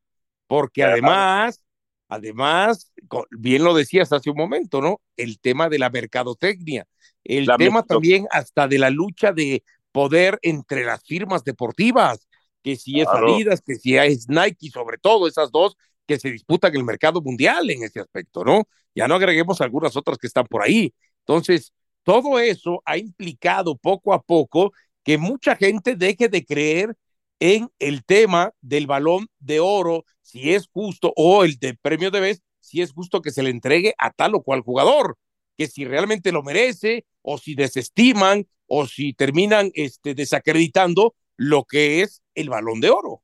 Porque 0.46 0.84
además, 0.84 1.62
además, 2.08 2.92
bien 3.30 3.64
lo 3.64 3.74
decías 3.74 4.12
hace 4.12 4.30
un 4.30 4.36
momento, 4.36 4.80
¿no? 4.80 5.00
El 5.16 5.40
tema 5.40 5.68
de 5.68 5.78
la 5.78 5.90
mercadotecnia, 5.90 6.86
el 7.24 7.48
tema 7.58 7.82
también 7.82 8.26
hasta 8.30 8.68
de 8.68 8.78
la 8.78 8.90
lucha 8.90 9.32
de 9.32 9.62
poder 9.92 10.38
entre 10.42 10.84
las 10.84 11.02
firmas 11.04 11.42
deportivas, 11.44 12.26
que 12.62 12.76
si 12.76 13.00
es 13.00 13.08
Adidas, 13.08 13.62
que 13.62 13.76
si 13.76 13.96
es 13.96 14.28
Nike, 14.28 14.70
sobre 14.70 14.98
todo 14.98 15.26
esas 15.26 15.50
dos 15.50 15.76
que 16.06 16.18
se 16.18 16.30
disputan 16.30 16.74
el 16.74 16.84
mercado 16.84 17.20
mundial 17.20 17.68
en 17.70 17.82
ese 17.82 18.00
aspecto, 18.00 18.44
¿no? 18.44 18.68
Ya 18.94 19.08
no 19.08 19.16
agreguemos 19.16 19.60
algunas 19.60 19.96
otras 19.96 20.18
que 20.18 20.26
están 20.26 20.46
por 20.46 20.62
ahí. 20.62 20.94
Entonces, 21.20 21.72
todo 22.04 22.38
eso 22.38 22.82
ha 22.84 22.96
implicado 22.96 23.76
poco 23.76 24.14
a 24.14 24.22
poco 24.22 24.72
que 25.02 25.18
mucha 25.18 25.56
gente 25.56 25.96
deje 25.96 26.28
de 26.28 26.44
creer 26.44 26.96
en 27.40 27.70
el 27.78 28.04
tema 28.04 28.52
del 28.60 28.86
balón 28.86 29.26
de 29.38 29.60
oro, 29.60 30.04
si 30.22 30.52
es 30.54 30.68
justo, 30.68 31.12
o 31.16 31.44
el 31.44 31.58
de 31.58 31.74
premio 31.74 32.10
de 32.10 32.20
vez, 32.20 32.42
si 32.60 32.82
es 32.82 32.92
justo 32.92 33.22
que 33.22 33.30
se 33.30 33.42
le 33.42 33.50
entregue 33.50 33.94
a 33.98 34.10
tal 34.10 34.34
o 34.34 34.42
cual 34.42 34.60
jugador, 34.60 35.16
que 35.56 35.66
si 35.66 35.84
realmente 35.84 36.32
lo 36.32 36.42
merece, 36.42 37.06
o 37.22 37.38
si 37.38 37.54
desestiman, 37.54 38.46
o 38.66 38.86
si 38.86 39.12
terminan 39.12 39.70
este, 39.74 40.14
desacreditando 40.14 41.14
lo 41.36 41.64
que 41.64 42.02
es 42.02 42.22
el 42.34 42.48
balón 42.48 42.80
de 42.80 42.90
oro. 42.90 43.22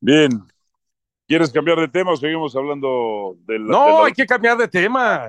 Bien. 0.00 0.30
¿Quieres 1.28 1.50
cambiar 1.50 1.80
de 1.80 1.88
tema 1.88 2.12
o 2.12 2.16
seguimos 2.16 2.54
hablando 2.54 3.36
del... 3.46 3.64
No, 3.66 4.04
hay 4.04 4.12
que 4.12 4.26
cambiar 4.26 4.56
de 4.56 4.68
tema. 4.68 5.28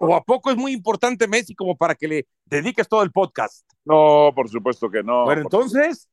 ¿O 0.00 0.16
a 0.16 0.24
poco 0.24 0.50
es 0.50 0.56
muy 0.56 0.72
importante 0.72 1.28
Messi 1.28 1.54
como 1.54 1.76
para 1.76 1.94
que 1.94 2.08
le 2.08 2.26
dediques 2.46 2.88
todo 2.88 3.04
el 3.04 3.12
podcast? 3.12 3.64
No, 3.84 4.32
por 4.34 4.48
supuesto 4.48 4.90
que 4.90 5.02
no. 5.04 5.24
Bueno, 5.24 5.42
entonces... 5.42 6.08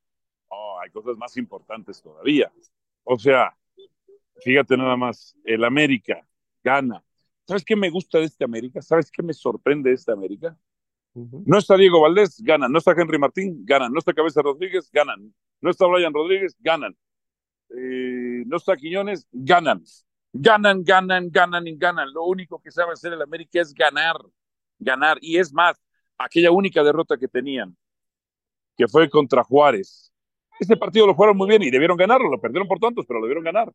No, 0.50 0.80
hay 0.80 0.90
cosas 0.90 1.18
más 1.18 1.36
importantes 1.38 2.02
todavía. 2.02 2.52
O 3.04 3.18
sea, 3.18 3.56
fíjate 4.42 4.78
nada 4.78 4.96
más, 4.96 5.36
el 5.44 5.64
América 5.64 6.26
gana. 6.64 7.04
¿Sabes 7.48 7.64
qué 7.64 7.76
me 7.76 7.90
gusta 7.90 8.20
de 8.20 8.26
este 8.26 8.44
América? 8.44 8.82
¿Sabes 8.82 9.10
qué 9.10 9.24
me 9.24 9.34
sorprende 9.34 9.90
de 9.90 9.96
este 9.96 10.12
América? 10.12 10.58
No 11.46 11.58
está 11.58 11.76
Diego 11.76 12.02
Valdés, 12.02 12.42
ganan. 12.44 12.72
No 12.72 12.78
está 12.78 12.92
Henry 12.92 13.18
Martín, 13.18 13.66
ganan. 13.66 13.92
No 13.92 14.00
está 14.00 14.14
Cabeza 14.14 14.42
Rodríguez, 14.42 14.92
ganan. 14.92 15.34
No 15.62 15.72
está 15.72 15.88
Brian 15.88 16.14
Rodríguez, 16.14 16.56
ganan. 16.60 16.96
Eh, 17.70 18.44
no 18.46 18.58
está 18.58 18.76
Quiñones, 18.76 19.28
ganan. 19.32 19.84
Ganan, 20.34 20.84
ganan, 20.84 21.30
ganan 21.32 21.66
y 21.68 21.76
ganan. 21.76 22.14
Lo 22.14 22.26
único 22.26 22.62
que 22.62 22.70
sabe 22.70 22.94
hacer 22.94 23.14
el 23.14 23.22
América 23.22 23.62
es 23.62 23.74
ganar, 23.74 24.18
ganar. 24.78 25.18
Y 25.22 25.38
es 25.38 25.52
más, 25.52 25.82
aquella 26.18 26.52
única 26.52 26.84
derrota 26.84 27.18
que 27.18 27.28
tenían, 27.28 27.76
que 28.78 28.88
fue 28.88 29.10
contra 29.10 29.44
Juárez, 29.44 30.12
este 30.60 30.78
partido 30.78 31.08
lo 31.08 31.16
fueron 31.16 31.38
muy 31.38 31.48
bien 31.48 31.64
y 31.64 31.70
debieron 31.70 31.98
ganarlo, 31.98 32.30
lo 32.30 32.40
perdieron 32.40 32.68
por 32.68 32.80
tantos, 32.80 33.06
pero 33.08 33.20
lo 33.20 33.26
debieron 33.26 33.44
ganar. 33.44 33.72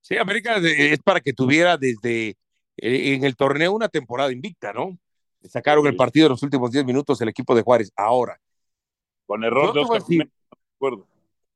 Sí, 0.00 0.16
América 0.16 0.56
es 0.56 0.98
para 1.00 1.20
que 1.20 1.32
tuviera 1.32 1.76
desde 1.76 2.36
eh, 2.76 3.14
en 3.14 3.24
el 3.24 3.36
torneo 3.36 3.72
una 3.72 3.88
temporada 3.88 4.32
invicta, 4.32 4.72
¿no? 4.72 4.98
Sacaron 5.44 5.86
el 5.86 5.96
partido 5.96 6.26
en 6.26 6.32
los 6.32 6.42
últimos 6.42 6.70
10 6.70 6.84
minutos 6.84 7.20
el 7.20 7.28
equipo 7.28 7.54
de 7.54 7.62
Juárez. 7.62 7.92
Ahora. 7.96 8.40
Con 9.26 9.44
error 9.44 9.72
de 9.72 9.80
Oscar 9.80 10.02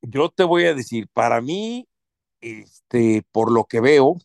Yo 0.02 0.28
te 0.30 0.44
voy 0.44 0.64
a 0.64 0.74
decir, 0.74 1.08
para 1.12 1.40
mí, 1.40 1.86
este, 2.40 3.22
por 3.32 3.52
lo 3.52 3.64
que 3.64 3.80
veo, 3.80 4.16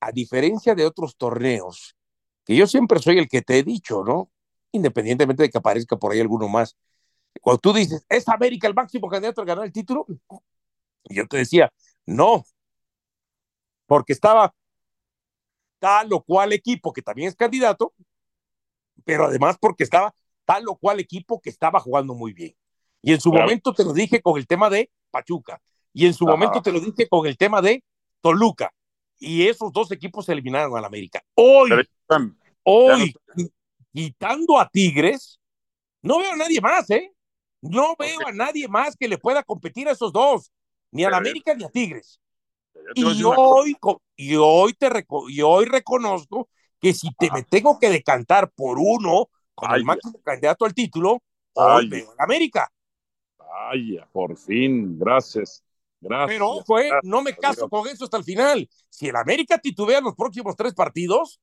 a 0.00 0.12
diferencia 0.12 0.74
de 0.74 0.84
otros 0.84 1.16
torneos, 1.16 1.96
que 2.44 2.56
yo 2.56 2.66
siempre 2.66 3.00
soy 3.00 3.18
el 3.18 3.28
que 3.28 3.42
te 3.42 3.58
he 3.58 3.62
dicho, 3.62 4.04
¿no? 4.04 4.30
Independientemente 4.72 5.42
de 5.42 5.50
que 5.50 5.58
aparezca 5.58 5.96
por 5.96 6.12
ahí 6.12 6.20
alguno 6.20 6.48
más, 6.48 6.76
cuando 7.40 7.58
tú 7.58 7.72
dices, 7.72 8.04
¿es 8.08 8.28
América 8.28 8.66
el 8.66 8.74
máximo 8.74 9.08
candidato 9.08 9.42
a 9.42 9.44
ganar 9.44 9.64
el 9.64 9.72
título? 9.72 10.06
yo 11.08 11.26
te 11.28 11.38
decía, 11.38 11.72
no, 12.04 12.44
porque 13.86 14.12
estaba 14.12 14.54
tal 15.78 16.12
o 16.12 16.22
cual 16.22 16.52
equipo 16.52 16.92
que 16.92 17.02
también 17.02 17.28
es 17.28 17.36
candidato, 17.36 17.92
pero 19.04 19.26
además 19.26 19.56
porque 19.60 19.84
estaba 19.84 20.14
tal 20.44 20.68
o 20.68 20.76
cual 20.76 21.00
equipo 21.00 21.40
que 21.40 21.50
estaba 21.50 21.80
jugando 21.80 22.14
muy 22.14 22.32
bien. 22.32 22.56
Y 23.02 23.12
en 23.12 23.20
su 23.20 23.32
momento 23.32 23.72
te 23.72 23.84
lo 23.84 23.92
dije 23.92 24.20
con 24.20 24.36
el 24.36 24.46
tema 24.46 24.68
de 24.68 24.90
Pachuca, 25.10 25.60
y 25.92 26.06
en 26.06 26.14
su 26.14 26.26
momento 26.26 26.60
te 26.60 26.72
lo 26.72 26.80
dije 26.80 27.08
con 27.08 27.26
el 27.26 27.36
tema 27.36 27.62
de 27.62 27.84
Toluca, 28.20 28.72
y 29.18 29.46
esos 29.46 29.72
dos 29.72 29.90
equipos 29.92 30.26
se 30.26 30.32
eliminaron 30.32 30.76
al 30.76 30.84
América. 30.84 31.22
Hoy, 31.34 31.70
hoy, 32.64 33.14
quitando 33.92 34.58
a 34.58 34.68
Tigres, 34.68 35.40
no 36.02 36.18
veo 36.18 36.32
a 36.32 36.36
nadie 36.36 36.60
más, 36.60 36.90
¿eh? 36.90 37.12
No 37.60 37.96
veo 37.98 38.26
a 38.26 38.32
nadie 38.32 38.68
más 38.68 38.96
que 38.96 39.08
le 39.08 39.18
pueda 39.18 39.42
competir 39.42 39.88
a 39.88 39.92
esos 39.92 40.12
dos, 40.12 40.52
ni 40.90 41.04
a 41.04 41.10
la 41.10 41.16
América 41.18 41.54
ni 41.54 41.64
a 41.64 41.68
Tigres. 41.68 42.20
Y 42.94 43.04
hoy, 43.24 43.76
y, 44.16 44.36
hoy 44.36 44.74
te 44.74 44.88
y 45.28 45.42
hoy 45.42 45.64
reconozco 45.64 46.48
que 46.80 46.92
si 46.92 47.08
te 47.18 47.30
me 47.32 47.42
tengo 47.42 47.78
que 47.78 47.90
decantar 47.90 48.50
por 48.50 48.78
uno 48.78 49.30
como 49.54 49.74
el 49.74 49.84
máximo 49.84 50.20
candidato 50.22 50.64
al 50.64 50.74
título, 50.74 51.22
hoy 51.54 51.88
veo 51.88 52.14
a 52.18 52.24
América. 52.24 52.70
Vaya, 53.38 54.06
por 54.12 54.36
fin, 54.36 54.98
gracias. 54.98 55.64
Gracias. 55.98 56.28
Pero 56.28 56.62
fue, 56.64 56.90
no 57.02 57.22
me 57.22 57.34
caso 57.34 57.68
con 57.68 57.88
eso 57.88 58.04
hasta 58.04 58.18
el 58.18 58.24
final. 58.24 58.68
Si 58.90 59.08
el 59.08 59.16
América 59.16 59.58
titubea 59.58 60.00
los 60.02 60.14
próximos 60.14 60.54
tres 60.54 60.74
partidos, 60.74 61.40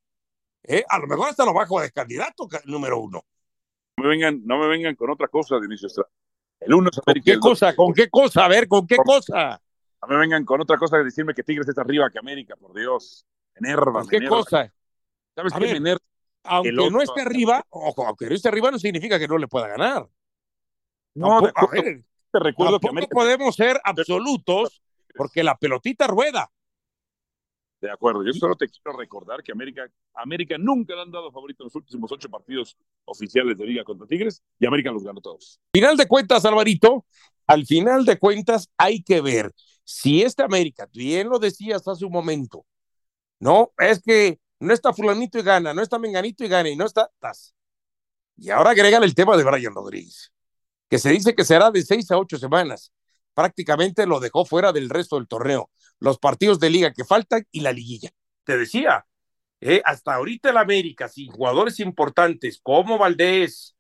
eh, 0.64 0.84
a 0.88 1.00
lo 1.00 1.08
mejor 1.08 1.30
hasta 1.30 1.44
lo 1.44 1.54
bajo 1.54 1.82
de 1.82 1.92
candidato 1.92 2.48
número 2.66 3.00
uno 3.00 3.26
me 4.04 4.10
vengan, 4.10 4.42
no 4.46 4.60
me 4.60 4.68
vengan 4.68 4.96
con 4.96 5.10
otra 5.10 5.28
cosa, 5.28 5.58
Dionisio 5.60 5.88
Estrada. 5.88 6.10
El 6.60 6.74
uno 6.74 6.90
es 6.92 7.00
¿Con 7.00 7.14
qué 7.16 7.40
cosa? 7.40 7.76
¿Con 7.76 7.94
qué 7.94 8.10
cosa? 8.10 8.46
A 8.46 8.48
ver, 8.48 8.68
¿con 8.68 8.86
qué 8.86 8.98
cosa? 8.98 9.62
No 10.02 10.08
me 10.08 10.18
vengan 10.18 10.46
con 10.46 10.62
otra 10.62 10.78
cosa 10.78 10.98
que 10.98 11.06
decirme 11.06 11.34
que 11.34 11.44
Tigres 11.44 11.68
está 11.68 11.82
arriba 11.82 12.10
que 12.10 12.20
América, 12.20 12.56
por 12.56 12.74
Dios. 12.74 13.26
Enerva. 13.56 14.02
¿Con 14.02 14.08
qué 14.08 14.28
cosa? 14.28 14.74
¿Sabes 15.36 15.54
qué? 15.54 15.80
Ver, 15.80 15.98
aunque 16.44 16.72
no 16.72 17.02
esté 17.02 17.22
arriba, 17.22 17.66
ojo, 17.70 18.06
aunque 18.06 18.28
no 18.28 18.36
esté 18.36 18.50
arriba 18.50 18.72
no 18.72 18.80
significa 18.80 19.18
que 19.18 19.28
no 19.28 19.38
le 19.38 19.48
pueda 19.48 19.68
ganar. 19.68 20.08
No, 21.16 21.42
te 21.42 22.40
recuerdo 22.40 22.80
que 22.80 22.90
América... 22.90 23.14
podemos 23.14 23.56
ser 23.56 23.80
absolutos 23.84 24.82
porque 25.16 25.44
la 25.44 25.56
pelotita 25.56 26.08
rueda. 26.08 26.50
De 27.84 27.92
acuerdo, 27.92 28.24
yo 28.24 28.32
solo 28.32 28.56
te 28.56 28.70
quiero 28.70 28.98
recordar 28.98 29.44
que 29.44 29.52
América, 29.52 29.86
América 30.14 30.56
nunca 30.58 30.96
le 30.96 31.02
han 31.02 31.12
dado 31.12 31.30
favorito 31.34 31.64
en 31.64 31.66
los 31.66 31.76
últimos 31.76 32.10
ocho 32.14 32.30
partidos 32.30 32.78
oficiales 33.04 33.58
de 33.58 33.66
Liga 33.66 33.84
contra 33.84 34.08
Tigres 34.08 34.42
y 34.58 34.66
América 34.66 34.90
los 34.90 35.04
ganó 35.04 35.20
todos. 35.20 35.60
Final 35.74 35.98
de 35.98 36.08
cuentas, 36.08 36.46
Alvarito, 36.46 37.06
al 37.46 37.66
final 37.66 38.06
de 38.06 38.18
cuentas 38.18 38.70
hay 38.78 39.04
que 39.04 39.20
ver 39.20 39.52
si 39.84 40.22
este 40.22 40.44
América, 40.44 40.88
bien 40.94 41.28
lo 41.28 41.40
decías 41.40 41.86
hace 41.86 42.06
un 42.06 42.14
momento, 42.14 42.66
no, 43.42 43.74
es 43.78 44.02
que 44.02 44.40
no 44.62 44.74
está 44.74 44.94
fulanito 44.94 45.38
y 45.38 45.42
gana, 45.42 45.74
no 45.74 45.82
está 45.82 46.00
menganito 46.00 46.46
y 46.46 46.48
gana 46.48 46.70
y 46.70 46.78
no 46.78 46.86
está, 46.86 47.10
estás. 47.14 47.54
Y 48.38 48.50
ahora 48.50 48.70
agregan 48.70 49.04
el 49.04 49.14
tema 49.14 49.36
de 49.36 49.44
Brian 49.44 49.76
Rodríguez, 49.76 50.32
que 50.90 51.00
se 51.00 51.10
dice 51.10 51.36
que 51.36 51.44
será 51.44 51.70
de 51.70 51.82
seis 51.82 52.10
a 52.12 52.18
ocho 52.18 52.38
semanas. 52.38 52.94
Prácticamente 53.34 54.06
lo 54.06 54.20
dejó 54.20 54.46
fuera 54.46 54.72
del 54.72 54.90
resto 54.90 55.18
del 55.18 55.28
torneo 55.28 55.70
los 56.04 56.20
partidos 56.20 56.60
de 56.60 56.70
liga 56.70 56.92
que 56.92 57.06
faltan 57.06 57.48
y 57.50 57.62
la 57.62 57.72
liguilla. 57.72 58.10
Te 58.44 58.58
decía, 58.58 59.06
eh, 59.62 59.82
hasta 59.86 60.16
ahorita 60.16 60.50
el 60.50 60.58
América, 60.58 61.08
sin 61.08 61.32
jugadores 61.32 61.80
importantes 61.80 62.60
como 62.62 62.98
Valdés, 62.98 63.78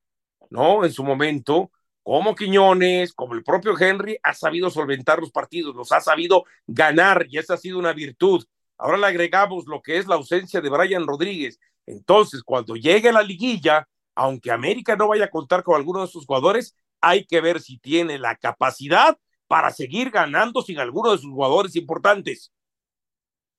¿no? 0.50 0.86
En 0.86 0.93
su 0.93 1.03
momento, 1.03 1.69
como 2.01 2.33
Quiñones, 2.33 3.13
como 3.13 3.33
el 3.33 3.43
propio 3.43 3.77
Henry, 3.77 4.17
ha 4.24 4.33
sabido 4.33 4.69
solventar 4.69 5.19
los 5.19 5.31
partidos, 5.31 5.75
los 5.75 5.91
ha 5.91 6.00
sabido 6.00 6.45
ganar 6.65 7.25
y 7.29 7.39
esa 7.39 7.55
ha 7.55 7.57
sido 7.57 7.77
una 7.77 7.91
virtud. 7.91 8.45
Ahora 8.77 8.98
le 8.98 9.07
agregamos 9.07 9.65
lo 9.67 9.81
que 9.81 9.98
es 9.98 10.07
la 10.07 10.15
ausencia 10.15 10.62
de 10.62 10.69
Brian 10.69 11.05
Rodríguez. 11.05 11.60
Entonces, 11.86 12.41
cuando 12.43 12.77
llegue 12.77 13.12
la 13.12 13.22
liguilla, 13.22 13.88
aunque 14.15 14.50
América 14.50 14.95
no 14.95 15.10
vaya 15.10 15.25
a 15.25 15.29
contar 15.29 15.63
con 15.63 15.75
alguno 15.75 16.01
de 16.01 16.07
sus 16.07 16.25
jugadores, 16.25 16.74
hay 17.01 17.25
que 17.25 17.41
ver 17.41 17.60
si 17.60 17.79
tiene 17.79 18.17
la 18.17 18.38
capacidad 18.38 19.17
para 19.47 19.69
seguir 19.71 20.09
ganando 20.09 20.62
sin 20.62 20.79
alguno 20.79 21.12
de 21.12 21.17
sus 21.17 21.31
jugadores 21.31 21.75
importantes. 21.75 22.51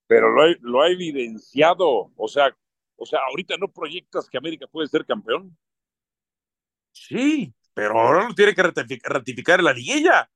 Pero 0.07 0.29
lo 0.61 0.83
ha, 0.83 0.89
evidenciado, 0.89 2.13
o 2.15 2.29
sea, 2.29 2.55
o 2.97 3.07
sea, 3.07 3.21
ahorita 3.31 3.57
no 3.57 3.69
proyectas 3.69 4.29
que 4.29 4.39
América 4.39 4.67
puede 4.67 4.89
ser 4.89 5.05
campeón. 5.07 5.57
Sí, 6.93 7.53
pero 7.73 7.99
ahora 7.99 8.29
lo 8.29 8.35
tiene 8.35 8.55
que 8.55 8.63
ratificar 9.03 9.61
en 9.61 9.65
la 9.65 9.73
liguilla. 9.73 10.31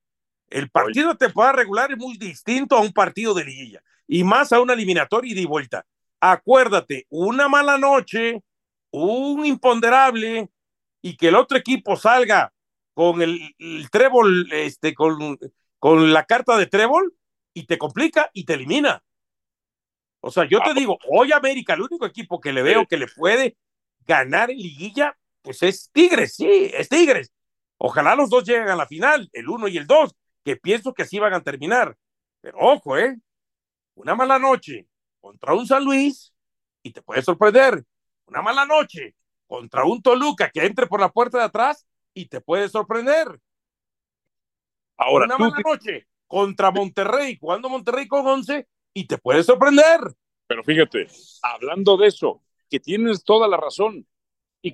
El 0.49 0.69
partido 0.69 1.09
de 1.09 1.15
temporada 1.15 1.53
regular 1.53 1.91
es 1.91 1.97
muy 1.97 2.17
distinto 2.17 2.75
a 2.75 2.81
un 2.81 2.91
partido 2.91 3.33
de 3.33 3.45
liguilla 3.45 3.83
y 4.07 4.23
más 4.23 4.51
a 4.51 4.59
una 4.59 4.73
eliminatoria 4.73 5.31
y 5.31 5.35
de 5.35 5.45
vuelta. 5.45 5.85
Acuérdate, 6.19 7.05
una 7.09 7.47
mala 7.47 7.77
noche, 7.77 8.43
un 8.91 9.45
imponderable 9.45 10.49
y 11.01 11.15
que 11.15 11.27
el 11.27 11.35
otro 11.35 11.57
equipo 11.57 11.95
salga 11.95 12.51
con 12.99 13.21
el, 13.21 13.55
trébol, 13.89 14.51
este, 14.51 14.93
con, 14.93 15.39
con 15.77 16.11
la 16.11 16.25
carta 16.25 16.57
de 16.57 16.67
trébol 16.67 17.15
y 17.53 17.65
te 17.65 17.77
complica 17.77 18.29
y 18.33 18.43
te 18.43 18.55
elimina. 18.55 19.01
O 20.19 20.29
sea, 20.29 20.43
yo 20.43 20.59
te 20.59 20.73
digo, 20.73 20.99
hoy 21.09 21.31
América, 21.31 21.75
el 21.75 21.81
único 21.83 22.05
equipo 22.05 22.41
que 22.41 22.51
le 22.51 22.61
veo 22.61 22.85
que 22.87 22.97
le 22.97 23.07
puede 23.07 23.55
ganar 24.05 24.51
en 24.51 24.57
liguilla, 24.57 25.17
pues 25.41 25.63
es 25.63 25.89
Tigres, 25.93 26.35
sí, 26.35 26.71
es 26.73 26.89
Tigres. 26.89 27.31
Ojalá 27.77 28.15
los 28.15 28.29
dos 28.29 28.43
lleguen 28.43 28.67
a 28.67 28.75
la 28.75 28.85
final, 28.85 29.29
el 29.31 29.47
uno 29.47 29.69
y 29.69 29.77
el 29.77 29.87
dos, 29.87 30.13
que 30.43 30.57
pienso 30.57 30.93
que 30.93 31.03
así 31.03 31.19
van 31.19 31.33
a 31.33 31.41
terminar. 31.41 31.95
Pero 32.41 32.57
ojo, 32.59 32.97
¿eh? 32.97 33.15
Una 33.95 34.13
mala 34.13 34.39
noche 34.39 34.89
contra 35.21 35.53
un 35.53 35.65
San 35.65 35.85
Luis 35.85 36.33
y 36.83 36.91
te 36.91 37.01
puede 37.01 37.21
sorprender. 37.21 37.81
Una 38.25 38.41
mala 38.41 38.65
noche 38.65 39.15
contra 39.47 39.85
un 39.85 40.01
Toluca 40.01 40.49
que 40.49 40.65
entre 40.65 40.85
por 40.85 40.99
la 40.99 41.07
puerta 41.07 41.37
de 41.37 41.45
atrás 41.45 41.85
y 42.13 42.25
te 42.27 42.41
puede 42.41 42.69
sorprender. 42.69 43.39
Ahora, 44.97 45.25
una 45.25 45.37
tú 45.37 45.43
mala 45.43 45.61
noche 45.63 46.07
contra 46.27 46.71
Monterrey, 46.71 47.37
jugando 47.39 47.69
Monterrey 47.69 48.07
con 48.07 48.25
11 48.25 48.67
y 48.93 49.07
te 49.07 49.17
puede 49.17 49.43
sorprender. 49.43 49.99
Pero 50.47 50.63
fíjate, 50.63 51.07
hablando 51.41 51.95
de 51.97 52.07
eso, 52.07 52.43
que 52.69 52.79
tienes 52.79 53.23
toda 53.23 53.47
la 53.47 53.57
razón. 53.57 54.05
Y 54.61 54.73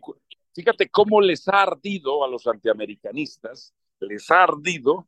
fíjate 0.53 0.89
cómo 0.89 1.21
les 1.21 1.47
ha 1.47 1.61
ardido 1.63 2.23
a 2.23 2.27
los 2.27 2.47
antiamericanistas, 2.47 3.73
les 3.99 4.29
ha 4.31 4.43
ardido 4.43 5.07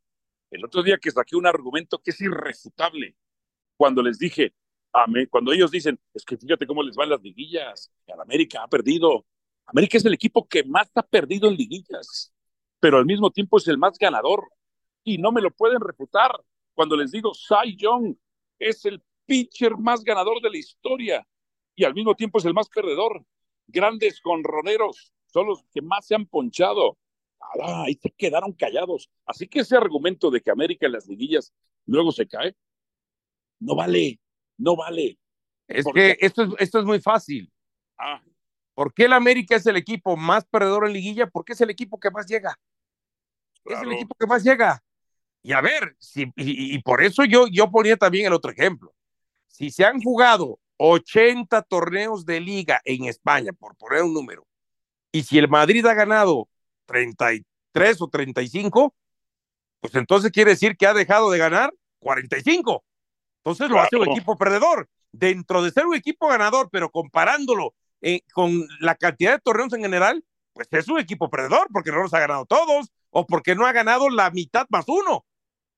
el 0.51 0.63
otro 0.63 0.83
día 0.83 0.97
que 0.97 1.11
saqué 1.11 1.35
un 1.35 1.47
argumento 1.47 1.99
que 1.99 2.11
es 2.11 2.21
irrefutable. 2.21 3.15
Cuando 3.75 4.01
les 4.01 4.19
dije, 4.19 4.53
ame- 4.93 5.27
cuando 5.27 5.51
ellos 5.51 5.71
dicen, 5.71 5.99
es 6.13 6.23
que 6.23 6.37
fíjate 6.37 6.65
cómo 6.67 6.83
les 6.83 6.95
van 6.95 7.09
las 7.09 7.21
liguillas, 7.21 7.91
que 8.05 8.13
al 8.13 8.21
América 8.21 8.63
ha 8.63 8.67
perdido. 8.67 9.25
América 9.67 9.97
es 9.97 10.05
el 10.05 10.13
equipo 10.13 10.47
que 10.47 10.63
más 10.63 10.89
ha 10.95 11.03
perdido 11.03 11.49
en 11.49 11.55
liguillas, 11.55 12.33
pero 12.79 12.97
al 12.97 13.05
mismo 13.05 13.29
tiempo 13.31 13.57
es 13.57 13.67
el 13.67 13.77
más 13.77 13.97
ganador. 13.97 14.49
Y 15.03 15.17
no 15.17 15.31
me 15.31 15.41
lo 15.41 15.51
pueden 15.51 15.79
refutar 15.79 16.31
cuando 16.73 16.95
les 16.95 17.11
digo, 17.11 17.33
Cy 17.33 17.75
Young 17.77 18.15
es 18.59 18.85
el 18.85 19.01
pitcher 19.25 19.77
más 19.77 20.03
ganador 20.03 20.41
de 20.41 20.49
la 20.49 20.57
historia 20.57 21.27
y 21.75 21.83
al 21.83 21.93
mismo 21.93 22.15
tiempo 22.15 22.39
es 22.39 22.45
el 22.45 22.53
más 22.53 22.69
perdedor. 22.69 23.25
Grandes 23.67 24.21
conroneros 24.21 25.13
son 25.25 25.47
los 25.47 25.63
que 25.73 25.81
más 25.81 26.07
se 26.07 26.15
han 26.15 26.25
ponchado. 26.25 26.97
Ah, 27.61 27.83
ahí 27.85 27.95
se 27.95 28.09
quedaron 28.11 28.53
callados. 28.53 29.09
Así 29.25 29.47
que 29.47 29.59
ese 29.59 29.75
argumento 29.75 30.31
de 30.31 30.41
que 30.41 30.51
América 30.51 30.85
en 30.85 30.93
las 30.93 31.07
liguillas 31.07 31.53
luego 31.85 32.11
se 32.11 32.27
cae, 32.27 32.55
no 33.59 33.75
vale, 33.75 34.19
no 34.57 34.75
vale. 34.75 35.19
Es 35.67 35.83
¿Por 35.83 35.93
que 35.93 36.17
esto 36.19 36.43
es, 36.43 36.49
esto 36.59 36.79
es 36.79 36.85
muy 36.85 36.99
fácil. 36.99 37.51
Ah, 37.97 38.21
¿Por 38.77 38.93
qué 38.93 39.05
el 39.05 39.13
América 39.13 39.55
es 39.55 39.65
el 39.65 39.75
equipo 39.75 40.15
más 40.15 40.45
perdedor 40.45 40.85
en 40.85 40.93
liguilla? 40.93 41.25
Porque 41.25 41.53
es 41.53 41.61
el 41.61 41.71
equipo 41.71 41.99
que 41.99 42.11
más 42.11 42.27
llega. 42.27 42.59
Es 43.65 43.71
el 43.71 43.79
claro. 43.79 43.91
equipo 43.91 44.13
que 44.19 44.27
más 44.27 44.43
llega. 44.43 44.83
Y 45.41 45.53
a 45.53 45.61
ver, 45.61 45.95
si, 45.97 46.25
y, 46.35 46.75
y 46.75 46.79
por 46.83 47.01
eso 47.01 47.25
yo, 47.25 47.47
yo 47.47 47.71
ponía 47.71 47.97
también 47.97 48.27
el 48.27 48.33
otro 48.33 48.51
ejemplo. 48.51 48.93
Si 49.47 49.71
se 49.71 49.83
han 49.83 49.99
jugado 49.99 50.59
80 50.77 51.63
torneos 51.63 52.23
de 52.23 52.39
liga 52.39 52.79
en 52.85 53.05
España, 53.05 53.51
por 53.51 53.75
poner 53.77 54.03
un 54.03 54.13
número, 54.13 54.45
y 55.11 55.23
si 55.23 55.39
el 55.39 55.47
Madrid 55.49 55.83
ha 55.87 55.95
ganado 55.95 56.47
33 56.85 57.99
o 57.99 58.07
35, 58.09 58.93
pues 59.79 59.95
entonces 59.95 60.29
quiere 60.31 60.51
decir 60.51 60.77
que 60.77 60.85
ha 60.85 60.93
dejado 60.93 61.31
de 61.31 61.39
ganar 61.39 61.73
45. 61.97 62.83
Entonces 63.43 63.71
lo 63.71 63.81
hace 63.81 63.95
un 63.95 64.03
Claro. 64.03 64.19
equipo 64.19 64.37
perdedor. 64.37 64.87
Dentro 65.11 65.63
de 65.63 65.71
ser 65.71 65.87
un 65.87 65.95
equipo 65.95 66.27
ganador, 66.27 66.69
pero 66.71 66.91
comparándolo 66.91 67.73
eh, 68.01 68.21
con 68.33 68.67
la 68.79 68.95
cantidad 68.95 69.33
de 69.33 69.39
torneos 69.39 69.73
en 69.73 69.81
general, 69.81 70.23
pues 70.53 70.67
es 70.71 70.87
un 70.87 70.99
equipo 70.99 71.29
perdedor 71.29 71.67
porque 71.71 71.91
no 71.91 72.01
los 72.01 72.13
ha 72.13 72.19
ganado 72.19 72.45
todos 72.45 72.91
o 73.09 73.25
porque 73.25 73.55
no 73.55 73.65
ha 73.65 73.71
ganado 73.71 74.09
la 74.09 74.29
mitad 74.31 74.65
más 74.69 74.85
uno. 74.87 75.25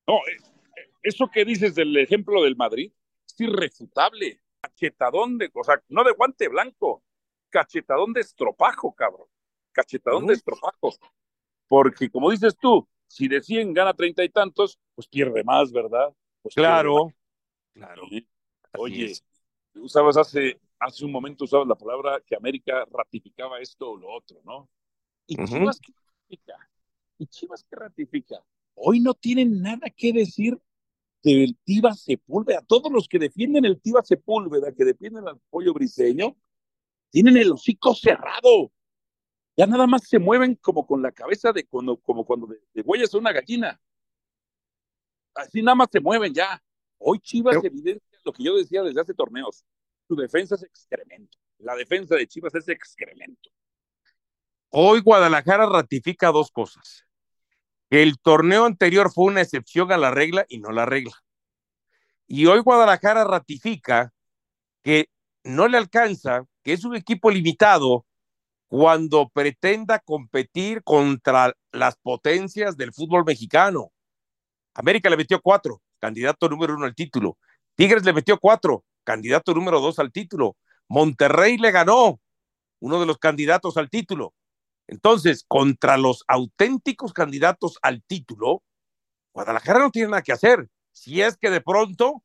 no, 0.07 0.15
eh, 0.15 0.37
eh, 0.77 0.91
eso 1.03 1.29
que 1.31 1.45
dices 1.45 1.75
del 1.75 1.95
ejemplo 1.97 2.43
del 2.43 2.55
Madrid 2.55 2.91
es 3.27 3.39
irrefutable. 3.39 4.41
Cachetadón 4.61 5.37
de, 5.37 5.49
o 5.53 5.63
sea, 5.63 5.81
no 5.87 6.03
de 6.03 6.11
guante 6.11 6.49
blanco, 6.49 7.03
cachetadón 7.49 8.13
de 8.13 8.21
estropajo, 8.21 8.93
cabrón. 8.93 9.27
Cachetadón 9.71 10.27
de 10.27 10.33
estropajo. 10.33 10.93
Porque 11.67 12.09
como 12.09 12.31
dices 12.31 12.57
tú, 12.59 12.87
si 13.07 13.27
de 13.27 13.41
100 13.41 13.73
gana 13.73 13.93
treinta 13.93 14.23
y 14.23 14.29
tantos, 14.29 14.79
pues 14.95 15.07
pierde 15.07 15.43
más, 15.43 15.71
¿verdad? 15.71 16.13
Pues 16.41 16.55
Claro, 16.55 17.13
claro. 17.73 18.03
Sí. 18.09 18.27
Oye, 18.77 19.13
tú 19.73 19.83
usabas 19.83 20.17
hace, 20.17 20.59
hace 20.79 21.05
un 21.05 21.11
momento 21.11 21.43
usabas 21.43 21.67
la 21.67 21.75
palabra 21.75 22.21
que 22.25 22.35
América 22.35 22.85
ratificaba 22.91 23.59
esto 23.59 23.91
o 23.91 23.97
lo 23.97 24.11
otro, 24.11 24.41
¿no? 24.45 24.69
¿Y 25.27 25.35
Ujú. 25.41 25.47
Chivas 25.57 25.79
qué 25.79 25.93
ratifica? 25.93 26.69
¿Y 27.17 27.27
Chivas 27.27 27.63
qué 27.69 27.75
ratifica? 27.75 28.43
Hoy 28.75 28.99
no 28.99 29.13
tienen 29.13 29.61
nada 29.61 29.89
que 29.89 30.13
decir 30.13 30.57
del 31.21 31.57
Tiva 31.65 31.93
Sepúlveda. 31.93 32.61
Todos 32.65 32.91
los 32.91 33.07
que 33.09 33.19
defienden 33.19 33.65
el 33.65 33.81
Tiva 33.81 34.01
Sepúlveda, 34.03 34.71
que 34.71 34.85
defienden 34.85 35.27
al 35.27 35.37
pollo 35.49 35.73
briseño, 35.73 36.35
tienen 37.09 37.35
el 37.37 37.51
hocico 37.51 37.93
cerrado. 37.93 38.71
Ya 39.57 39.67
nada 39.67 39.85
más 39.85 40.07
se 40.07 40.17
mueven 40.17 40.55
como 40.55 40.87
con 40.87 41.01
la 41.01 41.11
cabeza 41.11 41.51
de 41.51 41.65
cuando, 41.65 41.97
como 41.97 42.23
cuando 42.23 42.47
de, 42.47 42.61
de 42.73 42.81
huellas 42.81 43.13
a 43.13 43.17
una 43.17 43.33
gallina. 43.33 43.81
Así 45.35 45.61
nada 45.61 45.75
más 45.75 45.89
se 45.91 45.99
mueven 45.99 46.33
ya. 46.33 46.61
Hoy 46.97 47.19
Chivas 47.19 47.55
Pero- 47.55 47.67
evidencia 47.67 48.19
lo 48.23 48.31
que 48.33 48.43
yo 48.43 48.55
decía 48.55 48.81
desde 48.83 49.01
hace 49.01 49.13
torneos. 49.13 49.65
Su 50.09 50.15
defensa 50.15 50.55
es 50.55 50.63
excremento. 50.63 51.37
La 51.59 51.75
defensa 51.75 52.15
de 52.15 52.25
Chivas 52.25 52.55
es 52.55 52.67
excremento. 52.67 53.51
Hoy 54.69 55.01
Guadalajara 55.01 55.67
ratifica 55.67 56.31
dos 56.31 56.49
cosas. 56.49 57.05
Que 57.91 58.01
el 58.01 58.17
torneo 58.19 58.65
anterior 58.65 59.11
fue 59.13 59.25
una 59.25 59.41
excepción 59.41 59.91
a 59.91 59.97
la 59.97 60.09
regla 60.09 60.47
y 60.49 60.57
no 60.57 60.71
la 60.71 60.87
regla. 60.87 61.13
Y 62.25 62.47
hoy 62.47 62.61
Guadalajara 62.61 63.23
ratifica 63.23 64.11
que 64.81 65.11
no 65.43 65.67
le 65.67 65.77
alcanza, 65.77 66.43
que 66.63 66.73
es 66.73 66.83
un 66.85 66.95
equipo 66.95 67.29
limitado 67.29 68.07
cuando 68.67 69.29
pretenda 69.29 69.99
competir 69.99 70.81
contra 70.83 71.53
las 71.71 71.97
potencias 71.97 72.75
del 72.77 72.93
fútbol 72.93 73.25
mexicano. 73.25 73.91
América 74.73 75.07
le 75.11 75.17
metió 75.17 75.39
cuatro, 75.39 75.83
candidato 75.99 76.49
número 76.49 76.73
uno 76.73 76.85
al 76.85 76.95
título. 76.95 77.37
Tigres 77.75 78.03
le 78.03 78.13
metió 78.13 78.39
cuatro, 78.39 78.83
candidato 79.09 79.55
número 79.55 79.79
dos 79.79 79.97
al 79.97 80.11
título. 80.11 80.55
Monterrey 80.87 81.57
le 81.57 81.71
ganó, 81.71 82.21
uno 82.79 82.99
de 82.99 83.07
los 83.07 83.17
candidatos 83.17 83.75
al 83.77 83.89
título. 83.89 84.35
Entonces, 84.85 85.43
contra 85.47 85.97
los 85.97 86.23
auténticos 86.27 87.11
candidatos 87.11 87.79
al 87.81 88.03
título, 88.03 88.61
Guadalajara 89.33 89.79
no 89.79 89.89
tiene 89.89 90.09
nada 90.09 90.21
que 90.21 90.31
hacer. 90.31 90.69
Si 90.91 91.23
es 91.23 91.37
que 91.37 91.49
de 91.49 91.59
pronto 91.59 92.23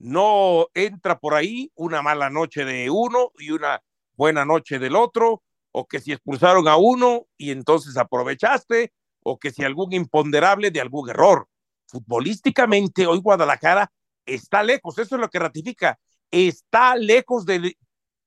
no 0.00 0.66
entra 0.74 1.20
por 1.20 1.34
ahí 1.34 1.70
una 1.76 2.02
mala 2.02 2.28
noche 2.28 2.64
de 2.64 2.90
uno 2.90 3.30
y 3.38 3.52
una 3.52 3.80
buena 4.14 4.44
noche 4.44 4.80
del 4.80 4.96
otro, 4.96 5.44
o 5.70 5.86
que 5.86 6.00
si 6.00 6.10
expulsaron 6.10 6.66
a 6.66 6.76
uno 6.76 7.28
y 7.36 7.52
entonces 7.52 7.96
aprovechaste, 7.96 8.92
o 9.22 9.38
que 9.38 9.52
si 9.52 9.62
algún 9.62 9.92
imponderable 9.92 10.72
de 10.72 10.80
algún 10.80 11.08
error. 11.08 11.46
Futbolísticamente, 11.86 13.06
hoy 13.06 13.20
Guadalajara 13.20 13.92
está 14.34 14.62
lejos, 14.62 14.98
eso 14.98 15.14
es 15.16 15.20
lo 15.20 15.28
que 15.28 15.38
ratifica, 15.38 15.98
está 16.30 16.96
lejos 16.96 17.44
de 17.44 17.76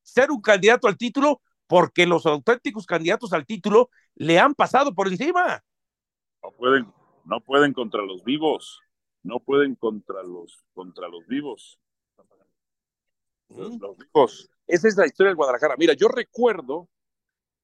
ser 0.02 0.32
un 0.32 0.42
candidato 0.42 0.88
al 0.88 0.98
título 0.98 1.42
porque 1.68 2.06
los 2.06 2.26
auténticos 2.26 2.86
candidatos 2.86 3.34
al 3.34 3.46
título 3.46 3.89
le 4.16 4.39
han 4.39 4.54
pasado 4.54 4.94
por 4.94 5.08
encima. 5.08 5.63
No 6.44 6.52
pueden, 6.52 6.94
no 7.26 7.39
pueden 7.42 7.74
contra 7.74 8.02
los 8.04 8.24
vivos. 8.24 8.80
No 9.24 9.39
pueden 9.39 9.76
contra 9.76 10.22
los, 10.22 10.66
contra 10.74 11.08
los 11.08 11.26
vivos. 11.28 11.80
Los, 13.48 13.80
los 13.80 13.98
vivos. 13.98 14.50
Esa 14.68 14.88
es 14.89 14.98
la 14.98 15.06
historia 15.06 15.30
del 15.30 15.38
Guadalajara. 15.38 15.76
Mira, 15.78 15.94
yo 15.94 16.10
recuerdo, 16.10 16.89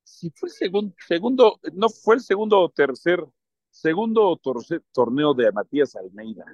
si 0.04 0.30
fue 0.32 0.48
el 0.48 0.56
segundo, 0.56 0.96
segundo, 1.06 1.60
no 1.74 1.90
fue 1.90 2.16
el 2.16 2.22
segundo 2.22 2.62
o 2.62 2.70
tercer, 2.70 3.26
segundo 3.70 4.38
torce- 4.38 4.82
torneo 4.94 5.34
de 5.34 5.52
Matías 5.52 5.96
Almeida, 5.98 6.46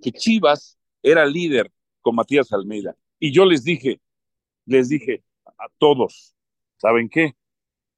que 0.00 0.12
Chivas 0.12 0.78
era 1.04 1.26
líder 1.26 1.70
con 2.00 2.16
Matías 2.16 2.52
Almeida. 2.52 2.96
Y 3.20 3.30
yo 3.32 3.44
les 3.44 3.62
dije, 3.62 4.00
les 4.64 4.88
dije 4.88 5.22
a 5.44 5.68
todos, 5.78 6.34
¿saben 6.78 7.08
qué? 7.08 7.36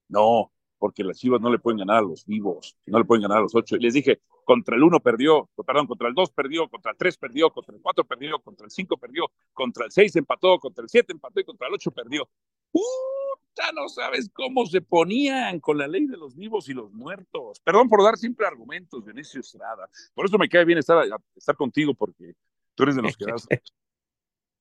No, 0.08 0.52
porque 0.78 1.04
las 1.04 1.18
Chivas 1.18 1.40
no 1.40 1.50
le 1.50 1.58
pueden 1.58 1.78
ganar 1.78 1.98
a 1.98 2.02
los 2.02 2.26
vivos, 2.26 2.76
no 2.84 2.98
le 2.98 3.04
pueden 3.04 3.22
ganar 3.22 3.38
a 3.38 3.42
los 3.42 3.54
ocho. 3.54 3.76
Y 3.76 3.80
les 3.80 3.94
dije, 3.94 4.20
contra 4.44 4.76
el 4.76 4.82
uno 4.82 5.00
perdió, 5.00 5.48
perdón, 5.64 5.86
contra 5.86 6.08
el 6.08 6.14
dos 6.14 6.30
perdió, 6.30 6.68
contra 6.68 6.92
el 6.92 6.98
tres 6.98 7.16
perdió, 7.16 7.50
contra 7.50 7.74
el 7.74 7.80
cuatro 7.80 8.04
perdió, 8.04 8.38
contra 8.40 8.64
el 8.66 8.70
cinco 8.70 8.96
perdió, 8.96 9.30
contra 9.52 9.84
el 9.86 9.92
seis 9.92 10.14
empató, 10.16 10.58
contra 10.58 10.82
el 10.82 10.88
siete 10.88 11.12
empató 11.12 11.40
y 11.40 11.44
contra 11.44 11.68
el 11.68 11.74
ocho 11.74 11.92
perdió. 11.92 12.28
¡Puta! 12.70 13.72
No 13.74 13.88
sabes 13.88 14.28
cómo 14.32 14.66
se 14.66 14.82
ponían 14.82 15.60
con 15.60 15.78
la 15.78 15.88
ley 15.88 16.06
de 16.06 16.16
los 16.16 16.34
vivos 16.34 16.68
y 16.68 16.74
los 16.74 16.92
muertos. 16.92 17.60
Perdón 17.60 17.88
por 17.88 18.02
dar 18.02 18.16
siempre 18.16 18.46
argumentos, 18.46 19.04
Dionisio 19.04 19.40
Estrada. 19.40 19.88
Por 20.14 20.26
eso 20.26 20.38
me 20.38 20.48
cae 20.48 20.64
bien 20.64 20.78
estar, 20.78 21.04
estar 21.34 21.56
contigo, 21.56 21.94
porque 21.94 22.34
tú 22.76 22.84
eres 22.84 22.94
de 22.94 23.02
los 23.02 23.16
que 23.16 23.24
das. 23.26 23.48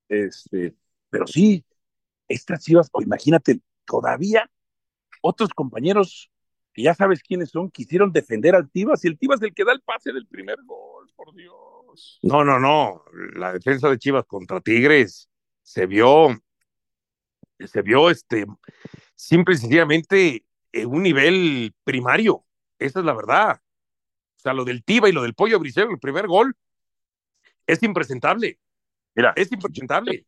Este, 0.09 0.75
pero 1.09 1.27
sí, 1.27 1.63
estas 2.27 2.63
Chivas, 2.63 2.89
o 2.91 3.01
imagínate, 3.01 3.61
todavía 3.85 4.49
otros 5.21 5.49
compañeros 5.53 6.31
que 6.73 6.83
ya 6.83 6.93
sabes 6.93 7.23
quiénes 7.23 7.49
son, 7.51 7.71
quisieron 7.71 8.11
defender 8.11 8.53
al 8.53 8.69
Tivas 8.69 9.03
y 9.05 9.07
el 9.07 9.17
Tivas 9.17 9.41
es 9.41 9.47
el 9.47 9.53
que 9.53 9.63
da 9.63 9.71
el 9.71 9.81
pase 9.81 10.11
del 10.11 10.27
primer 10.27 10.57
gol, 10.65 11.09
por 11.15 11.33
Dios. 11.33 12.19
No, 12.21 12.43
no, 12.43 12.59
no. 12.59 13.03
La 13.35 13.53
defensa 13.53 13.89
de 13.89 13.97
Chivas 13.97 14.25
contra 14.25 14.59
Tigres 14.59 15.29
se 15.63 15.85
vio, 15.85 16.27
se 17.59 17.81
vio 17.81 18.09
este, 18.09 18.45
simple 19.15 19.55
y 19.55 19.57
sencillamente 19.57 20.45
en 20.73 20.89
un 20.89 21.03
nivel 21.03 21.73
primario. 21.83 22.45
Esa 22.77 22.99
es 22.99 23.05
la 23.05 23.13
verdad. 23.13 23.61
O 24.37 24.39
sea, 24.39 24.53
lo 24.53 24.65
del 24.65 24.83
Tiva 24.83 25.07
y 25.07 25.13
lo 25.13 25.23
del 25.23 25.33
Pollo 25.33 25.59
Briseño, 25.59 25.91
el 25.91 25.99
primer 25.99 26.27
gol, 26.27 26.55
es 27.67 27.83
impresentable. 27.83 28.59
Mira, 29.15 29.33
es 29.35 29.51
impresentable. 29.51 30.25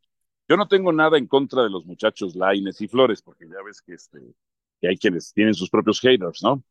Yo 0.48 0.56
no 0.56 0.68
tengo 0.68 0.94
nada 0.94 1.18
en 1.18 1.28
contra 1.28 1.64
de 1.64 1.70
los 1.70 1.86
muchachos 1.86 2.36
Laines 2.36 2.80
y 2.82 2.88
Flores, 2.88 3.22
porque 3.22 3.46
ya 3.48 3.62
ves 3.66 3.82
que, 3.82 3.94
este, 3.94 4.20
que 4.80 4.88
hay 4.88 4.98
quienes 4.98 5.34
tienen 5.34 5.54
sus 5.54 5.70
propios 5.70 6.00
haters, 6.00 6.42
¿no? 6.42 6.64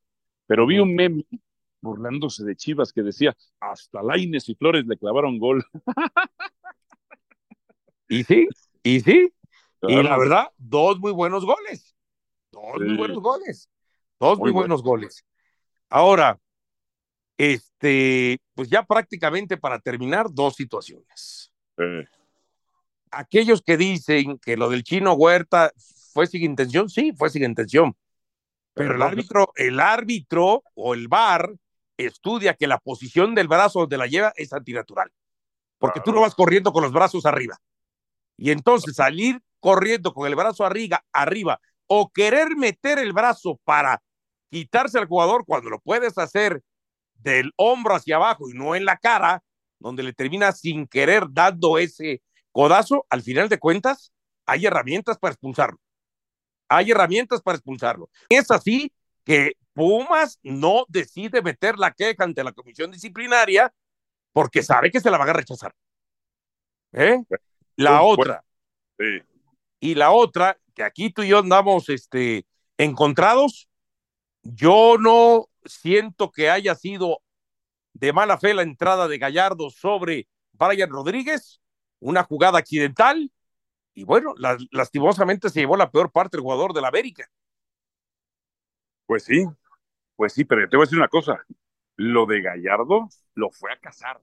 Pero 0.47 0.67
vi 0.67 0.79
un 0.79 0.95
meme 0.95 1.25
burlándose 1.83 2.45
de 2.45 2.57
Chivas 2.57 2.93
que 2.93 3.03
decía, 3.03 3.37
hasta 3.61 4.03
Laines 4.03 4.49
y 4.49 4.55
Flores 4.55 4.87
le 4.87 4.97
clavaron 4.97 5.39
gol. 5.39 5.65
y 8.09 8.25
sí, 8.25 8.49
y 8.83 9.01
sí. 9.01 9.33
Y 9.83 10.03
la 10.03 10.19
verdad, 10.19 10.49
dos 10.57 10.99
muy 10.99 11.13
buenos 11.13 11.45
goles. 11.45 11.95
Dos 12.51 12.81
muy 12.81 12.97
buenos 12.97 13.21
goles. 13.21 13.71
Dos 14.19 14.39
muy, 14.39 14.51
buenos 14.51 14.83
goles. 14.83 15.25
Ahora, 15.91 16.41
este, 17.39 18.39
pues 18.55 18.69
ya 18.69 18.85
prácticamente 18.85 19.57
para 19.57 19.79
terminar, 19.79 20.27
dos 20.31 20.55
situaciones. 20.55 21.53
Aquellos 23.11 23.63
que 23.63 23.77
dicen 23.77 24.39
que 24.39 24.57
lo 24.57 24.71
del 24.71 24.83
chino 24.83 25.13
Huerta 25.15 25.73
fue 26.13 26.27
sin 26.27 26.43
intención, 26.43 26.89
sí, 26.89 27.13
fue 27.17 27.31
sin 27.31 27.45
intención. 27.45 27.97
Pero, 28.75 28.95
el 28.95 29.03
árbitro, 29.03 29.53
el 29.57 29.81
árbitro 29.81 30.63
o 30.75 30.95
el 30.95 31.09
VAR 31.09 31.55
estudia 31.97 32.55
que 32.55 32.67
la 32.67 32.79
posición 32.79 33.35
del 33.35 33.49
brazo 33.49 33.81
donde 33.81 33.97
la 33.97 34.07
lleva 34.07 34.33
es 34.37 34.53
antinatural. 34.53 35.11
Porque 35.79 36.01
tú 36.01 36.13
no 36.13 36.21
vas 36.21 36.35
corriendo 36.35 36.73
con 36.73 36.83
los 36.83 36.93
brazos 36.93 37.27
arriba. 37.27 37.59
Y 38.37 38.51
entonces 38.51 38.97
salir 38.97 39.41
corriendo 39.61 40.13
con 40.13 40.27
el 40.27 40.37
brazo 40.37 40.65
arriba, 40.65 41.05
arriba 41.13 41.61
o 41.87 42.11
querer 42.11 42.57
meter 42.57 42.99
el 42.99 43.13
brazo 43.13 43.61
para 43.65 44.03
quitarse 44.51 44.99
al 44.99 45.07
jugador 45.07 45.45
cuando 45.47 45.71
lo 45.71 45.81
puedes 45.81 46.19
hacer 46.19 46.63
del 47.19 47.53
hombro 47.57 47.95
hacia 47.95 48.17
abajo 48.17 48.49
y 48.49 48.55
no 48.55 48.75
en 48.75 48.85
la 48.85 48.97
cara, 48.97 49.43
donde 49.79 50.03
le 50.03 50.13
termina 50.13 50.53
sin 50.53 50.87
querer 50.87 51.25
dando 51.31 51.79
ese 51.79 52.23
codazo, 52.53 53.07
al 53.11 53.23
final 53.23 53.49
de 53.49 53.59
cuentas, 53.59 54.13
hay 54.47 54.67
herramientas 54.67 55.19
para 55.19 55.33
expulsarlo. 55.33 55.79
Hay 56.69 56.91
herramientas 56.91 57.43
para 57.43 57.57
expulsarlo. 57.57 58.11
Es 58.29 58.51
así 58.51 58.93
que 59.25 59.53
Pumas 59.75 60.39
no 60.43 60.87
decide 60.89 61.43
meter 61.43 61.79
la 61.79 61.93
queja 61.93 62.25
ante 62.25 62.43
la 62.43 62.53
comisión 62.53 62.91
disciplinaria 62.91 63.73
porque 64.33 64.63
sabe 64.63 64.91
que 64.91 65.01
se 65.01 65.11
la 65.11 65.19
van 65.19 65.29
a 65.29 65.35
rechazar. 65.35 65.75
¿Eh? 66.93 67.23
La 67.77 68.03
otra. 68.03 68.45
Y 69.81 69.95
la 69.95 70.13
otra, 70.13 70.59
que 70.75 70.83
aquí 70.83 71.11
tú 71.11 71.23
y 71.23 71.29
yo 71.29 71.41
andamos 71.41 71.89
este, 71.91 72.47
encontrados, 72.79 73.69
yo 74.55 74.97
no 74.99 75.49
siento 75.65 76.31
que 76.31 76.51
haya 76.51 76.75
sido 76.75 77.23
de 77.95 78.13
mala 78.13 78.39
fe 78.39 78.55
la 78.55 78.63
entrada 78.63 79.09
de 79.09 79.19
Gallardo 79.19 79.71
sobre 79.71 80.29
Brian 80.53 80.91
Rodríguez, 80.91 81.61
una 81.99 82.25
jugada 82.25 82.59
accidental, 82.59 83.33
y 83.95 84.05
bueno, 84.05 84.35
lastimosamente 84.71 85.49
se 85.49 85.61
llevó 85.61 85.77
la 85.77 85.91
peor 85.91 86.13
parte 86.13 86.37
el 86.37 86.43
jugador 86.43 86.75
de 86.75 86.83
la 86.83 86.89
América. 86.89 87.31
Pues 89.07 89.25
sí, 89.25 89.47
pues 90.17 90.35
sí, 90.35 90.45
pero 90.45 90.69
te 90.69 90.77
voy 90.77 90.85
a 90.85 90.87
decir 90.87 90.99
una 90.99 91.09
cosa, 91.09 91.43
lo 91.97 92.27
de 92.27 92.43
Gallardo 92.43 93.09
lo 93.35 93.51
fue 93.51 93.73
a 93.73 93.79
cazar, 93.79 94.21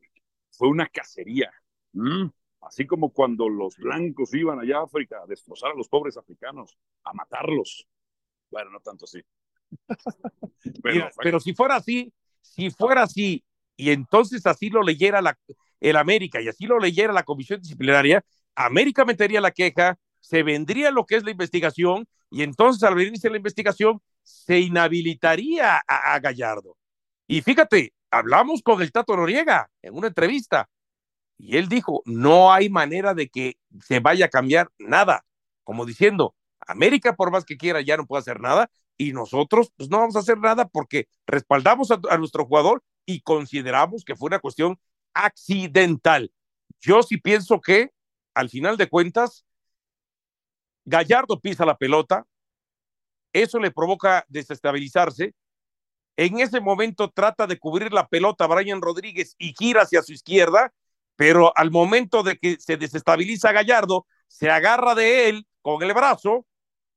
fue 0.51 0.67
una 0.67 0.88
cacería. 0.88 1.51
Mm, 1.93 2.27
así 2.62 2.86
como 2.86 3.12
cuando 3.12 3.49
los 3.49 3.77
blancos 3.77 4.33
iban 4.36 4.59
allá 4.59 4.77
a 4.79 4.83
África 4.83 5.21
a 5.23 5.27
destrozar 5.27 5.71
a 5.71 5.75
los 5.75 5.88
pobres 5.88 6.17
africanos, 6.17 6.77
a 7.03 7.13
matarlos. 7.13 7.88
Bueno, 8.51 8.69
no 8.69 8.79
tanto 8.79 9.05
así. 9.05 9.23
pero, 11.21 11.39
si 11.39 11.53
fuera 11.53 11.75
así, 11.75 12.13
si 12.41 12.69
fuera 12.69 13.03
así, 13.03 13.43
y 13.75 13.91
entonces 13.91 14.45
así 14.45 14.69
lo 14.69 14.83
leyera 14.83 15.21
la, 15.21 15.38
el 15.79 15.95
América 15.95 16.41
y 16.41 16.47
así 16.47 16.65
lo 16.65 16.79
leyera 16.79 17.13
la 17.13 17.23
comisión 17.23 17.62
disciplinaria, 17.62 18.23
América 18.55 19.05
metería 19.05 19.41
la 19.41 19.51
queja, 19.51 19.97
se 20.19 20.43
vendría 20.43 20.91
lo 20.91 21.05
que 21.05 21.15
es 21.15 21.23
la 21.23 21.31
investigación 21.31 22.07
y 22.29 22.43
entonces 22.43 22.83
al 22.83 22.95
venirse 22.95 23.29
la 23.29 23.38
investigación 23.38 24.01
se 24.21 24.59
inhabilitaría 24.59 25.81
a, 25.88 26.13
a 26.13 26.19
Gallardo. 26.19 26.77
Y 27.27 27.41
fíjate, 27.41 27.93
hablamos 28.12 28.62
con 28.62 28.81
el 28.81 28.91
Tato 28.91 29.15
Noriega 29.15 29.69
en 29.81 29.95
una 29.95 30.07
entrevista 30.07 30.69
y 31.38 31.57
él 31.57 31.67
dijo, 31.67 32.01
no 32.05 32.53
hay 32.53 32.69
manera 32.69 33.13
de 33.13 33.27
que 33.29 33.57
se 33.81 33.99
vaya 33.99 34.25
a 34.25 34.29
cambiar 34.29 34.69
nada, 34.77 35.25
como 35.63 35.86
diciendo, 35.86 36.36
América 36.67 37.15
por 37.15 37.31
más 37.31 37.45
que 37.45 37.57
quiera 37.57 37.81
ya 37.81 37.97
no 37.97 38.05
puede 38.05 38.21
hacer 38.21 38.39
nada 38.39 38.69
y 38.97 39.13
nosotros 39.13 39.71
pues 39.75 39.89
no 39.89 39.99
vamos 39.99 40.15
a 40.15 40.19
hacer 40.19 40.38
nada 40.38 40.67
porque 40.67 41.08
respaldamos 41.25 41.91
a, 41.91 42.17
nuestro 42.17 42.45
jugador 42.45 42.84
y 43.06 43.21
consideramos 43.21 44.03
que 44.03 44.15
fue 44.15 44.27
una 44.27 44.39
cuestión 44.39 44.79
accidental. 45.13 46.32
Yo 46.79 47.03
sí 47.03 47.17
pienso 47.17 47.60
que 47.62 47.91
al 48.34 48.49
final 48.49 48.77
de 48.77 48.89
cuentas, 48.89 49.45
Gallardo 50.86 51.39
pisa 51.39 51.65
la 51.65 51.77
pelota, 51.77 52.25
eso 53.32 53.60
le 53.60 53.71
provoca 53.71 54.25
desestabilizarse. 54.27 55.34
En 56.17 56.39
ese 56.39 56.62
momento 56.62 57.10
trata 57.10 57.47
de 57.47 57.58
cubrir 57.58 57.91
la 57.91 58.08
pelota 58.08 58.45
a 58.45 58.47
Brian 58.47 58.82
Rodríguez 58.82 59.36
y 59.38 59.53
gira 59.58 59.84
hacia 59.84 60.03
su 60.03 60.13
izquierda, 60.13 60.73
pero 61.15 61.51
al 61.58 61.71
momento 61.71 62.21
de 62.21 62.38
que 62.38 62.58
se 62.60 62.77
desestabiliza 62.77 63.51
Gallardo, 63.51 64.06
se 64.27 64.49
agarra 64.49 64.93
de 64.95 65.29
él 65.29 65.47
con 65.62 65.82
el 65.82 65.93
brazo 65.93 66.45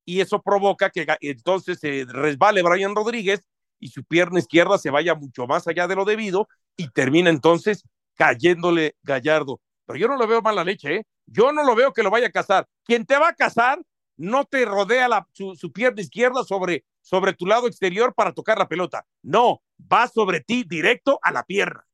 y 0.06 0.20
eso 0.20 0.40
provoca 0.40 0.88
que 0.88 1.04
entonces 1.20 1.80
se 1.80 2.06
resbale 2.08 2.62
Brian 2.62 2.94
Rodríguez 2.94 3.46
y 3.78 3.88
su 3.88 4.04
pierna 4.04 4.38
izquierda 4.38 4.78
se 4.78 4.90
vaya 4.90 5.14
mucho 5.14 5.46
más 5.46 5.66
allá 5.66 5.86
de 5.86 5.96
lo 5.96 6.06
debido 6.06 6.48
y 6.76 6.88
termina 6.88 7.28
entonces 7.28 7.82
cayéndole 8.14 8.96
Gallardo. 9.02 9.60
Pero 9.84 9.98
yo 9.98 10.08
no 10.08 10.16
lo 10.16 10.26
veo 10.26 10.40
mala 10.40 10.64
leche, 10.64 10.94
¿eh? 10.94 11.06
Yo 11.26 11.52
no 11.52 11.64
lo 11.64 11.74
veo 11.74 11.92
que 11.92 12.02
lo 12.02 12.10
vaya 12.10 12.28
a 12.28 12.32
cazar. 12.32 12.66
Quien 12.84 13.04
te 13.04 13.18
va 13.18 13.28
a 13.28 13.34
cazar 13.34 13.82
no 14.16 14.44
te 14.44 14.64
rodea 14.64 15.26
su, 15.32 15.72
pierna 15.72 16.00
izquierda 16.00 16.44
sobre, 16.44 16.84
sobre 17.02 17.34
tu 17.34 17.44
lado 17.44 17.66
exterior 17.66 18.14
para 18.14 18.32
tocar 18.32 18.58
la 18.58 18.68
pelota. 18.68 19.04
No, 19.22 19.60
va 19.92 20.08
sobre 20.08 20.40
ti 20.40 20.64
directo 20.64 21.18
a 21.20 21.32
la 21.32 21.42
pierna. 21.42 21.84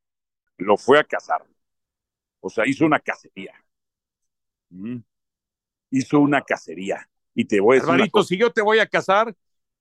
Lo 0.59 0.77
fue 0.77 1.01
a 1.01 1.05
cazar. 1.05 1.44
O 2.40 2.51
sea, 2.51 2.66
hizo 2.66 2.85
una 2.85 3.01
cacería. 3.01 3.55
Mm. 4.70 4.98
Hizo 5.90 6.20
una 6.20 6.42
cacería. 6.42 7.09
Y 7.35 7.45
te 7.45 7.61
voy 7.61 7.79
a 7.79 7.81
decir. 7.81 8.11
si 8.27 8.37
yo 8.37 8.51
te 8.51 8.62
voy 8.62 8.79
a 8.79 8.87
casar, 8.87 9.35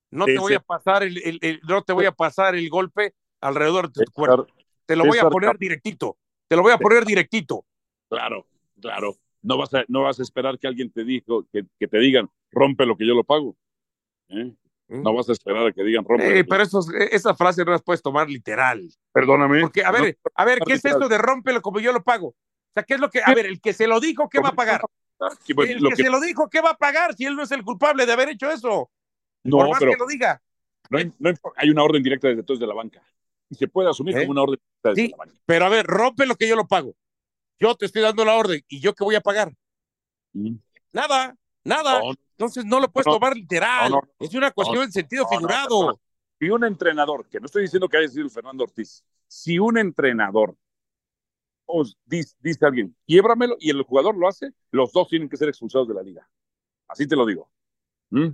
no 0.10 0.26
te 0.26 0.40
voy 0.40 0.54
a 0.54 0.60
pasar 0.60 1.04
el, 1.04 1.40
el, 1.42 1.62
no 1.68 1.82
te 1.84 1.94
voy 1.94 2.06
a 2.06 2.12
pasar 2.12 2.56
el 2.56 2.70
golpe 2.70 3.14
alrededor 3.40 3.92
de 3.92 4.06
tu 4.06 4.12
cuerpo. 4.12 4.48
Te 4.86 4.96
lo 4.96 5.06
voy 5.06 5.18
a 5.20 5.30
poner 5.30 5.58
directito. 5.58 6.18
Te 6.48 6.56
lo 6.56 6.64
voy 6.64 6.74
a 6.74 6.78
poner 6.78 7.06
directito. 7.06 7.66
Claro, 8.10 8.46
claro. 8.80 9.16
No 9.42 9.58
vas 9.58 9.74
a, 9.74 9.84
no 9.88 10.04
vas 10.04 10.20
a 10.20 10.24
esperar 10.24 10.60
que 10.60 10.68
alguien 10.68 10.92
te 10.92 11.04
dijo, 11.04 11.48
que, 11.52 11.64
que 11.80 11.88
te 11.88 11.98
digan, 11.98 12.30
rompe 12.52 12.86
lo 12.86 12.96
que 12.96 13.08
yo 13.08 13.16
lo 13.16 13.24
pago. 13.24 13.56
¿Eh? 14.30 14.54
¿Mm? 14.90 15.02
No 15.02 15.14
vas 15.14 15.30
a 15.30 15.32
esperar 15.32 15.68
a 15.68 15.72
que 15.72 15.84
digan 15.84 16.04
rompe. 16.04 16.40
Eh, 16.40 16.44
pero 16.44 16.64
eso, 16.64 16.82
esa 16.94 17.34
frase 17.34 17.64
no 17.64 17.72
las 17.72 17.82
puedes 17.82 18.02
tomar 18.02 18.30
literal. 18.30 18.88
Perdóname. 19.14 19.62
Porque, 19.62 19.84
a 19.84 19.92
ver, 19.92 20.18
a 20.36 20.46
ver, 20.46 20.60
¿qué 20.60 20.74
es 20.74 20.86
esto 20.86 21.08
de 21.08 21.18
rómpelo 21.18 21.62
como 21.62 21.80
yo 21.80 21.94
lo 21.94 22.04
pago? 22.04 22.28
O 22.28 22.74
sea, 22.74 22.84
¿qué 22.84 22.96
es 22.96 23.00
lo 23.00 23.10
que, 23.10 23.22
a 23.26 23.34
ver, 23.34 23.46
el 23.46 23.60
que 23.60 23.74
se 23.74 23.88
lo 23.88 24.00
dijo, 24.00 24.30
¿qué 24.30 24.40
va 24.40 24.50
a 24.50 24.54
pagar? 24.54 24.82
El 25.28 25.90
que, 25.90 25.96
se 25.96 26.10
lo 26.10 26.20
dijo, 26.20 26.50
¿qué 26.50 26.62
va 26.62 26.72
a 26.72 26.78
pagar 26.78 27.16
si 27.16 27.26
él 27.26 27.36
no 27.36 27.44
es 27.44 27.52
el 27.52 27.64
culpable 27.64 28.06
de 28.06 28.12
haber 28.12 28.30
hecho 28.30 28.50
eso? 28.50 28.90
No, 29.44 29.58
Por 29.58 29.70
más 29.70 29.80
pero 29.80 29.92
que 29.92 29.98
lo 29.98 30.08
diga. 30.08 30.42
No 30.90 30.98
hay, 30.98 31.12
hay, 31.56 31.70
una 31.70 31.84
orden 31.84 32.04
directa 32.04 32.28
desde 32.28 32.42
entonces 32.42 32.60
de 32.60 32.68
la 32.68 32.74
banca. 32.74 33.02
Y 33.50 33.56
se 33.56 33.68
puede 33.68 33.90
asumir 33.90 34.18
¿Eh? 34.18 34.22
como 34.22 34.32
una 34.32 34.42
orden 34.44 34.60
directa 34.60 34.90
desde 34.90 35.02
sí, 35.04 35.12
la 35.12 35.18
banca. 35.18 35.36
Pero 35.46 35.66
a 35.66 35.70
ver, 35.70 35.86
rompe 35.86 36.26
lo 36.26 36.36
que 36.36 36.48
yo 36.48 36.56
lo 36.56 36.68
pago. 36.68 36.96
Yo 37.60 37.76
te 37.76 37.86
estoy 37.86 38.02
dando 38.02 38.26
la 38.26 38.36
orden. 38.36 38.62
¿Y 38.68 38.80
yo 38.80 38.94
qué 38.94 39.04
voy 39.04 39.16
a 39.16 39.22
pagar? 39.22 39.54
Nada, 40.92 41.36
nada. 41.64 42.02
entonces 42.32 42.66
no 42.66 42.80
lo 42.80 42.92
puedes 42.92 43.06
tomar 43.06 43.36
literal. 43.36 43.94
es 44.20 44.34
una 44.34 44.52
cuestión 44.52 44.84
en 44.84 44.92
sentido 44.92 45.28
figurado. 45.28 46.00
Y 46.40 46.50
un 46.50 46.64
entrenador, 46.64 47.28
que 47.30 47.40
no 47.40 47.46
estoy 47.46 47.62
diciendo 47.62 47.88
que 47.88 47.98
haya 47.98 48.08
sido 48.08 48.28
Fernando 48.28 48.64
Ortiz, 48.64 49.04
si 49.28 49.60
un 49.60 49.78
entrenador 49.78 50.56
dice, 52.06 52.36
dice 52.40 52.66
alguien, 52.66 52.96
quiébramelo, 53.06 53.58
y 53.60 53.70
el 53.70 53.84
jugador 53.84 54.18
lo 54.18 54.28
hace, 54.28 54.52
los 54.72 54.92
dos 54.92 55.08
tienen 55.08 55.30
que 55.30 55.38
ser 55.38 55.50
expulsados 55.50 55.88
de 55.88 55.94
la 55.94 56.04
liga. 56.04 56.28
Así 56.88 57.08
te 57.08 57.16
lo 57.16 57.26
digo. 57.26 57.50
¿Mm? 58.10 58.30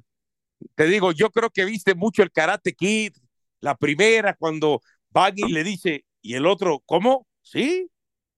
Te 0.75 0.85
digo, 0.85 1.11
yo 1.11 1.29
creo 1.29 1.49
que 1.49 1.65
viste 1.65 1.95
mucho 1.95 2.23
el 2.23 2.31
Karate 2.31 2.73
Kid, 2.73 3.13
la 3.59 3.75
primera, 3.75 4.33
cuando 4.33 4.81
Baggy 5.09 5.51
le 5.51 5.63
dice, 5.63 6.05
y 6.21 6.33
el 6.33 6.45
otro, 6.45 6.81
¿cómo? 6.85 7.27
¿Sí? 7.41 7.89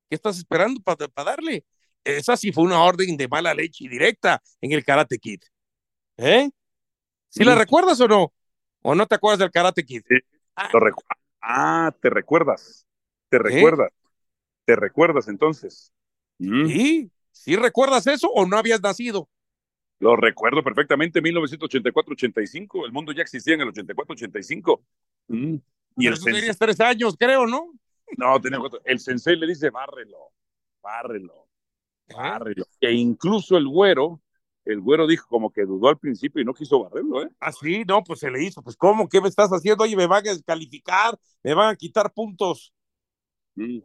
¿Qué 0.10 0.16
estás 0.16 0.38
esperando 0.38 0.82
para 0.82 1.08
darle? 1.16 1.66
Esa 2.04 2.36
sí 2.38 2.52
fue 2.52 2.64
una 2.64 2.82
orden 2.82 3.18
de 3.18 3.28
mala 3.28 3.54
leche 3.54 3.88
directa 3.88 4.42
en 4.62 4.72
el 4.72 4.84
Karate 4.84 5.20
Kid. 5.20 5.42
¿Eh? 6.18 6.50
¿Sí, 7.30 7.44
la 7.44 7.56
recuerdas 7.56 8.00
o 8.02 8.08
no? 8.08 8.34
¿O 8.82 8.96
no 8.96 9.06
te 9.06 9.16
acuerdas 9.16 9.40
del 9.40 9.52
Karate 9.52 9.86
Kid? 9.86 10.04
ah. 10.56 10.70
ah, 11.42 11.96
te 12.02 12.10
recuerdas. 12.10 12.86
Te 13.30 13.38
¿Eh? 13.38 13.90
¿Te 14.70 14.76
recuerdas 14.76 15.28
entonces? 15.28 15.92
Mm. 16.38 16.68
¿Sí? 16.68 17.12
¿Sí 17.32 17.56
recuerdas 17.56 18.06
eso 18.06 18.30
o 18.30 18.46
no 18.46 18.56
habías 18.56 18.80
nacido? 18.84 19.28
Lo 19.98 20.16
recuerdo 20.16 20.64
perfectamente, 20.64 21.24
1984-85. 21.24 22.86
El 22.86 22.92
mundo 22.92 23.12
ya 23.12 23.24
existía 23.24 23.56
en 23.56 23.62
el 23.62 23.70
84-85. 23.70 24.80
Mm. 25.30 25.56
Y 25.98 26.06
el 26.06 26.24
tenías 26.24 26.60
tres 26.60 26.80
años, 26.82 27.16
creo, 27.18 27.48
¿no? 27.48 27.74
No, 28.16 28.40
tenía 28.40 28.60
cuatro. 28.60 28.80
El 28.86 29.00
sensei 29.00 29.36
le 29.38 29.48
dice, 29.48 29.72
bárrelo. 29.72 30.34
bárrelo, 30.84 31.48
bárrelo. 32.16 32.64
E 32.80 32.92
incluso 32.92 33.58
el 33.58 33.68
güero, 33.68 34.22
el 34.66 34.82
güero 34.82 35.08
dijo 35.08 35.28
como 35.30 35.52
que 35.52 35.66
dudó 35.66 35.90
al 35.90 35.98
principio 35.98 36.44
y 36.44 36.46
no 36.46 36.54
quiso 36.54 36.84
barrerlo, 36.84 37.24
¿eh? 37.24 37.30
Ah, 37.40 37.52
sí, 37.52 37.84
no, 37.88 38.04
pues 38.04 38.20
se 38.20 38.30
le 38.30 38.44
hizo. 38.44 38.62
Pues, 38.62 38.76
¿cómo? 38.78 39.10
¿Qué 39.10 39.20
me 39.20 39.30
estás 39.30 39.50
haciendo? 39.50 39.84
Oye, 39.84 39.96
me 39.96 40.06
van 40.06 40.28
a 40.28 40.30
descalificar, 40.30 41.18
me 41.42 41.56
van 41.56 41.70
a 41.72 41.76
quitar 41.76 42.14
puntos. 42.14 42.72
Mm. 43.56 43.80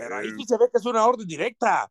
Pero 0.00 0.16
ahí 0.16 0.30
sí 0.36 0.44
se 0.46 0.56
ve 0.56 0.66
que 0.72 0.78
es 0.78 0.86
una 0.86 1.04
orden 1.06 1.26
directa. 1.26 1.90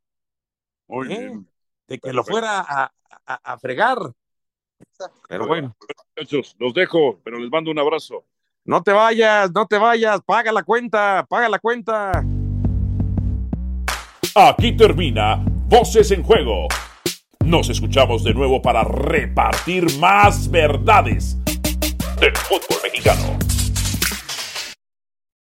Muy 0.87 1.13
¿eh? 1.13 1.19
bien. 1.19 1.47
De 1.87 1.99
que 1.99 2.11
lo 2.13 2.23
fuera 2.23 2.59
a, 2.59 2.91
a, 3.25 3.53
a 3.53 3.57
fregar. 3.59 3.97
Pero 5.27 5.47
bueno, 5.47 5.75
Muchachos, 6.15 6.55
los 6.59 6.73
dejo, 6.73 7.19
pero 7.23 7.37
les 7.37 7.51
mando 7.51 7.69
un 7.71 7.79
abrazo. 7.79 8.25
no 8.65 8.81
te 8.81 8.91
vayas, 8.91 9.51
no 9.51 9.65
te 9.67 9.77
vayas, 9.77 10.21
paga 10.25 10.51
la 10.51 10.63
cuenta, 10.63 11.25
paga 11.29 11.49
la 11.49 11.59
cuenta. 11.59 12.23
Aquí 14.35 14.75
termina 14.75 15.43
Voces 15.67 16.11
en 16.11 16.23
Juego. 16.23 16.67
Nos 17.45 17.69
escuchamos 17.69 18.23
de 18.23 18.33
nuevo 18.33 18.61
para 18.61 18.83
repartir 18.83 19.85
más 19.99 20.49
verdades 20.49 21.37
del 22.19 22.35
fútbol 22.35 22.79
mexicano. 22.83 23.37